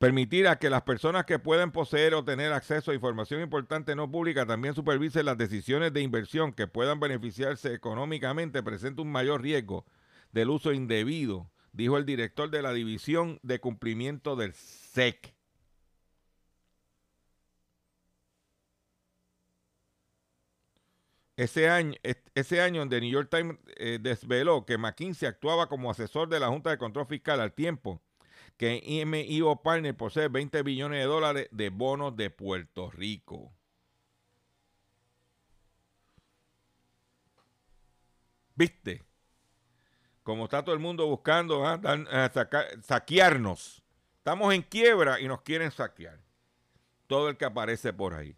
permitir 0.00 0.48
a 0.48 0.58
que 0.58 0.70
las 0.70 0.80
personas 0.80 1.26
que 1.26 1.38
pueden 1.38 1.72
poseer 1.72 2.14
o 2.14 2.24
tener 2.24 2.54
acceso 2.54 2.90
a 2.90 2.94
información 2.94 3.42
importante 3.42 3.94
no 3.94 4.10
pública 4.10 4.46
también 4.46 4.74
supervisen 4.74 5.26
las 5.26 5.36
decisiones 5.36 5.92
de 5.92 6.00
inversión 6.00 6.54
que 6.54 6.66
puedan 6.66 7.00
beneficiarse 7.00 7.74
económicamente 7.74 8.62
presenta 8.62 9.02
un 9.02 9.12
mayor 9.12 9.42
riesgo 9.42 9.84
del 10.32 10.48
uso 10.48 10.72
indebido, 10.72 11.50
dijo 11.72 11.98
el 11.98 12.06
director 12.06 12.50
de 12.50 12.62
la 12.62 12.72
División 12.72 13.40
de 13.42 13.60
Cumplimiento 13.60 14.36
del 14.36 14.54
SEC. 14.54 15.34
Ese 21.36 21.68
año, 21.68 21.96
ese 22.34 22.62
año 22.62 22.86
New 22.86 23.10
York 23.10 23.28
Times 23.30 23.58
eh, 23.76 23.98
desveló 24.00 24.64
que 24.64 24.78
McKinsey 24.78 25.28
actuaba 25.28 25.68
como 25.68 25.90
asesor 25.90 26.30
de 26.30 26.40
la 26.40 26.48
Junta 26.48 26.70
de 26.70 26.78
Control 26.78 27.06
Fiscal 27.06 27.38
al 27.38 27.52
tiempo 27.52 28.00
que 28.60 29.06
MIO 29.06 29.56
Partner 29.62 29.96
posee 29.96 30.28
20 30.28 30.62
billones 30.62 30.98
de 30.98 31.06
dólares 31.06 31.48
de 31.50 31.70
bonos 31.70 32.14
de 32.14 32.28
Puerto 32.28 32.90
Rico. 32.90 33.54
¿Viste? 38.54 39.02
Como 40.22 40.44
está 40.44 40.62
todo 40.62 40.74
el 40.74 40.78
mundo 40.78 41.06
buscando 41.06 41.66
¿ah? 41.66 41.80
saquearnos. 42.82 43.82
Estamos 44.18 44.52
en 44.52 44.60
quiebra 44.60 45.18
y 45.18 45.26
nos 45.26 45.40
quieren 45.40 45.70
saquear. 45.70 46.20
Todo 47.06 47.30
el 47.30 47.38
que 47.38 47.46
aparece 47.46 47.94
por 47.94 48.12
ahí. 48.12 48.36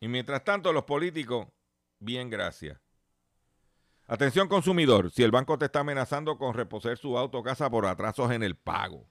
Y 0.00 0.08
mientras 0.08 0.44
tanto, 0.44 0.70
los 0.70 0.84
políticos, 0.84 1.48
bien, 1.98 2.28
gracias. 2.28 2.78
Atención 4.10 4.48
consumidor, 4.48 5.12
si 5.12 5.22
el 5.22 5.30
banco 5.30 5.56
te 5.56 5.66
está 5.66 5.80
amenazando 5.80 6.36
con 6.36 6.52
reposer 6.52 6.98
su 6.98 7.16
auto 7.16 7.38
o 7.38 7.42
casa 7.44 7.70
por 7.70 7.86
atrasos 7.86 8.32
en 8.32 8.42
el 8.42 8.56
pago, 8.56 9.06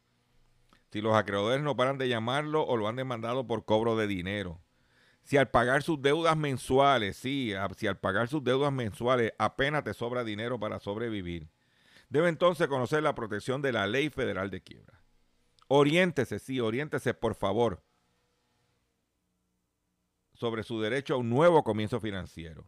si 0.92 1.00
los 1.00 1.16
acreedores 1.16 1.64
no 1.64 1.78
paran 1.78 1.98
de 1.98 2.10
llamarlo 2.10 2.64
o 2.68 2.76
lo 2.76 2.86
han 2.90 2.98
demandado 2.98 3.48
por 3.48 3.64
cobro 3.64 3.96
de 3.96 4.08
dinero, 4.08 4.60
si 5.24 5.38
al 5.38 5.50
pagar 5.50 5.84
sus 5.84 6.02
deudas 6.02 6.36
mensuales, 6.36 7.16
sí, 7.16 7.54
si 7.78 7.88
al 7.88 7.98
pagar 7.98 8.28
sus 8.28 8.44
deudas 8.44 8.74
mensuales 8.74 9.32
apenas 9.40 9.86
te 9.86 9.94
sobra 9.94 10.26
dinero 10.26 10.60
para 10.60 10.80
sobrevivir, 10.80 11.48
debe 12.10 12.28
entonces 12.28 12.68
conocer 12.68 13.02
la 13.02 13.16
protección 13.16 13.62
de 13.62 13.72
la 13.72 13.88
ley 13.88 14.10
federal 14.10 14.50
de 14.50 14.62
quiebra. 14.62 15.02
Oriéntese, 15.70 16.40
sí, 16.40 16.60
oriéntese 16.60 17.14
por 17.14 17.36
favor 17.36 17.82
sobre 20.34 20.64
su 20.64 20.82
derecho 20.82 21.14
a 21.14 21.18
un 21.20 21.30
nuevo 21.30 21.64
comienzo 21.64 22.02
financiero. 22.02 22.68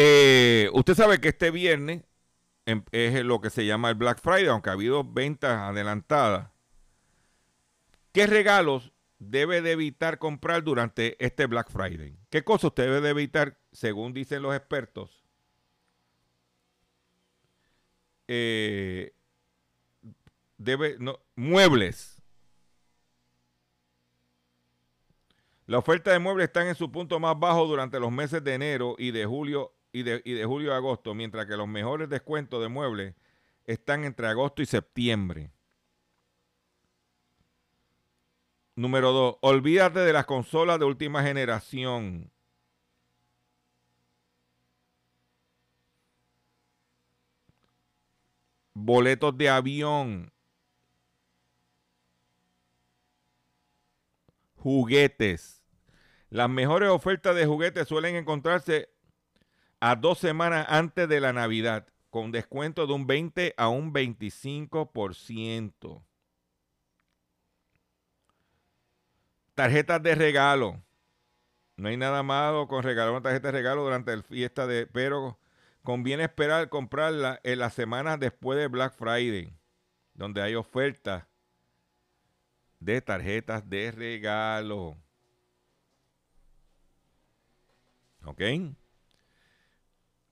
Eh, 0.00 0.70
usted 0.74 0.94
sabe 0.94 1.20
que 1.20 1.26
este 1.26 1.50
viernes 1.50 2.04
em, 2.66 2.84
es 2.92 3.24
lo 3.24 3.40
que 3.40 3.50
se 3.50 3.66
llama 3.66 3.88
el 3.88 3.96
Black 3.96 4.20
Friday, 4.20 4.46
aunque 4.46 4.70
ha 4.70 4.74
habido 4.74 5.02
ventas 5.02 5.58
adelantadas. 5.58 6.52
¿Qué 8.12 8.28
regalos 8.28 8.92
debe 9.18 9.60
de 9.60 9.72
evitar 9.72 10.20
comprar 10.20 10.62
durante 10.62 11.16
este 11.18 11.46
Black 11.46 11.68
Friday? 11.68 12.16
¿Qué 12.30 12.44
cosa 12.44 12.68
usted 12.68 12.84
debe 12.84 13.00
de 13.00 13.08
evitar, 13.10 13.58
según 13.72 14.12
dicen 14.12 14.40
los 14.40 14.54
expertos? 14.54 15.24
Eh, 18.28 19.12
debe, 20.58 20.94
no, 21.00 21.18
muebles. 21.34 22.22
La 25.66 25.78
oferta 25.78 26.12
de 26.12 26.20
muebles 26.20 26.44
está 26.44 26.68
en 26.68 26.76
su 26.76 26.92
punto 26.92 27.18
más 27.18 27.36
bajo 27.36 27.66
durante 27.66 27.98
los 27.98 28.12
meses 28.12 28.44
de 28.44 28.54
enero 28.54 28.94
y 28.96 29.10
de 29.10 29.26
julio 29.26 29.74
y 29.92 30.02
de, 30.02 30.22
y 30.24 30.32
de 30.34 30.44
julio 30.44 30.74
a 30.74 30.76
agosto, 30.76 31.14
mientras 31.14 31.46
que 31.46 31.56
los 31.56 31.68
mejores 31.68 32.08
descuentos 32.08 32.60
de 32.62 32.68
muebles 32.68 33.14
están 33.64 34.04
entre 34.04 34.26
agosto 34.26 34.62
y 34.62 34.66
septiembre. 34.66 35.52
Número 38.76 39.12
dos, 39.12 39.36
olvídate 39.40 40.00
de 40.00 40.12
las 40.12 40.24
consolas 40.24 40.78
de 40.78 40.84
última 40.84 41.22
generación. 41.22 42.30
Boletos 48.72 49.36
de 49.36 49.48
avión. 49.48 50.32
Juguetes. 54.54 55.60
Las 56.30 56.48
mejores 56.48 56.88
ofertas 56.90 57.34
de 57.34 57.46
juguetes 57.46 57.88
suelen 57.88 58.14
encontrarse 58.14 58.90
a 59.80 59.96
dos 59.96 60.18
semanas 60.18 60.66
antes 60.68 61.08
de 61.08 61.20
la 61.20 61.32
Navidad, 61.32 61.86
con 62.10 62.32
descuento 62.32 62.86
de 62.86 62.92
un 62.92 63.06
20 63.06 63.54
a 63.56 63.68
un 63.68 63.92
25%. 63.92 66.02
Tarjetas 69.54 70.02
de 70.02 70.14
regalo. 70.14 70.82
No 71.76 71.88
hay 71.88 71.96
nada 71.96 72.22
malo 72.22 72.66
con 72.66 72.82
regalar 72.82 73.12
una 73.12 73.22
tarjeta 73.22 73.48
de 73.48 73.52
regalo 73.52 73.84
durante 73.84 74.16
la 74.16 74.22
fiesta 74.22 74.66
de, 74.66 74.86
pero 74.86 75.38
conviene 75.82 76.24
esperar 76.24 76.68
comprarla 76.68 77.40
en 77.44 77.60
las 77.60 77.74
semanas 77.74 78.18
después 78.18 78.58
de 78.58 78.66
Black 78.66 78.94
Friday, 78.94 79.56
donde 80.14 80.42
hay 80.42 80.54
ofertas 80.54 81.24
de 82.80 83.00
tarjetas 83.00 83.68
de 83.68 83.92
regalo. 83.92 84.96
¿Ok? 88.24 88.42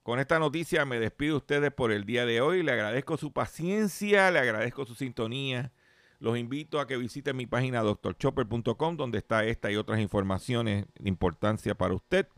Con 0.06 0.20
esta 0.20 0.38
noticia 0.38 0.84
me 0.84 1.00
despido 1.00 1.32
de 1.32 1.38
ustedes 1.38 1.72
por 1.72 1.90
el 1.90 2.04
día 2.04 2.24
de 2.24 2.40
hoy. 2.40 2.62
Le 2.62 2.70
agradezco 2.70 3.16
su 3.16 3.32
paciencia, 3.32 4.30
le 4.30 4.38
agradezco 4.38 4.86
su 4.86 4.94
sintonía. 4.94 5.72
Los 6.20 6.38
invito 6.38 6.78
a 6.78 6.86
que 6.86 6.96
visiten 6.96 7.36
mi 7.36 7.46
página 7.46 7.82
doctorchopper.com 7.82 8.96
donde 8.96 9.18
está 9.18 9.44
esta 9.44 9.68
y 9.72 9.74
otras 9.74 9.98
informaciones 9.98 10.86
de 10.96 11.08
importancia 11.08 11.74
para 11.74 11.94
usted. 11.94 12.28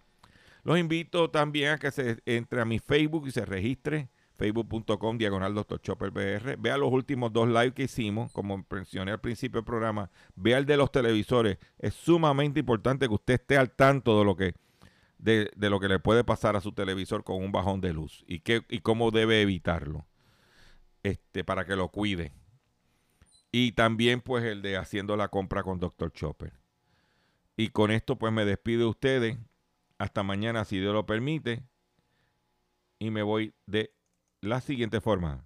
Los 0.62 0.78
invito 0.78 1.28
también 1.28 1.72
a 1.72 1.78
que 1.78 1.90
se 1.90 2.16
entre 2.24 2.62
a 2.62 2.64
mi 2.64 2.78
Facebook 2.78 3.28
y 3.28 3.32
se 3.32 3.44
registre 3.44 4.08
facebook.com 4.38 5.18
diagonal 5.18 5.54
Dr. 5.54 5.78
Chopper 5.82 6.10
Vea 6.10 6.78
los 6.78 6.90
últimos 6.90 7.34
dos 7.34 7.48
live 7.48 7.74
que 7.74 7.82
hicimos, 7.82 8.32
como 8.32 8.64
mencioné 8.70 9.10
al 9.10 9.20
principio 9.20 9.58
del 9.58 9.66
programa. 9.66 10.10
Vea 10.36 10.56
el 10.56 10.64
de 10.64 10.78
los 10.78 10.90
televisores. 10.90 11.58
Es 11.78 11.92
sumamente 11.92 12.60
importante 12.60 13.06
que 13.06 13.14
usted 13.14 13.34
esté 13.34 13.58
al 13.58 13.72
tanto 13.72 14.18
de 14.18 14.24
lo 14.24 14.36
que, 14.36 14.54
de, 15.18 15.50
lo 15.56 15.80
que 15.80 15.88
le 15.88 15.98
puede 15.98 16.24
pasar 16.24 16.56
a 16.56 16.60
su 16.60 16.72
televisor 16.72 17.24
con 17.24 17.42
un 17.42 17.52
bajón 17.52 17.80
de 17.80 17.92
luz 17.92 18.24
y, 18.26 18.40
qué, 18.40 18.64
y 18.68 18.80
cómo 18.80 19.10
debe 19.10 19.42
evitarlo 19.42 20.06
este, 21.02 21.44
para 21.44 21.64
que 21.64 21.76
lo 21.76 21.88
cuide. 21.88 22.32
Y 23.50 23.72
también 23.72 24.20
pues 24.20 24.44
el 24.44 24.62
de 24.62 24.76
haciendo 24.76 25.16
la 25.16 25.28
compra 25.28 25.62
con 25.62 25.80
Dr. 25.80 26.12
Chopper. 26.12 26.52
Y 27.56 27.70
con 27.70 27.90
esto 27.90 28.16
pues 28.16 28.32
me 28.32 28.44
despido 28.44 28.80
de 28.80 28.86
ustedes. 28.86 29.38
Hasta 29.98 30.22
mañana 30.22 30.64
si 30.64 30.78
Dios 30.78 30.92
lo 30.92 31.06
permite. 31.06 31.64
Y 32.98 33.10
me 33.10 33.22
voy 33.22 33.54
de 33.66 33.92
la 34.40 34.60
siguiente 34.60 35.00
forma. 35.00 35.44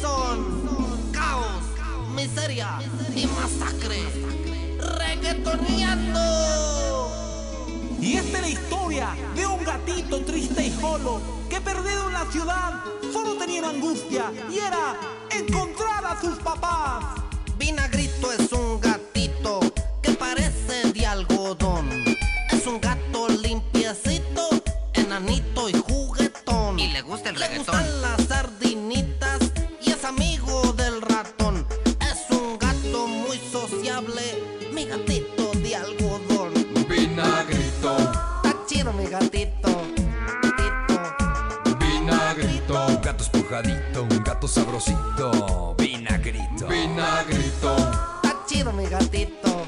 Son 0.00 1.12
caos, 1.12 1.62
miseria 2.14 2.78
y 3.14 3.26
masacre. 3.26 4.24
Y 8.04 8.18
esta 8.18 8.36
es 8.36 8.42
la 8.42 8.48
historia 8.50 9.16
de 9.34 9.46
un 9.46 9.64
gatito 9.64 10.22
triste 10.26 10.66
y 10.66 10.70
solo 10.78 11.22
que 11.48 11.58
perdido 11.62 12.08
en 12.08 12.12
la 12.12 12.30
ciudad 12.30 12.84
solo 13.10 13.34
tenía 13.36 13.66
angustia 13.66 14.30
y 14.52 14.58
era 14.58 14.94
encontrar 15.30 16.04
a 16.04 16.20
sus 16.20 16.36
papás. 16.40 17.02
Vinagrito 17.56 18.30
es 18.30 18.52
un 18.52 18.78
gatito 18.78 19.60
que 20.02 20.12
parece 20.12 20.92
de 20.92 21.06
algodón. 21.06 21.88
Es 22.52 22.66
un 22.66 22.78
gato 22.78 23.26
limpiecito, 23.26 24.50
enanito 24.92 25.70
y 25.70 25.72
juguetón. 25.72 26.78
Y 26.78 26.88
le 26.88 27.00
gusta 27.00 27.30
el 27.30 27.38
Le 27.38 27.48
reggaetón. 27.48 27.93
Gato 44.44 44.46
sabrosito, 44.46 45.74
vinagrito. 45.78 46.66
vinagrito, 46.66 47.76
Está 48.22 48.44
chido 48.46 48.72
mi 48.72 48.86
gatito. 48.86 49.63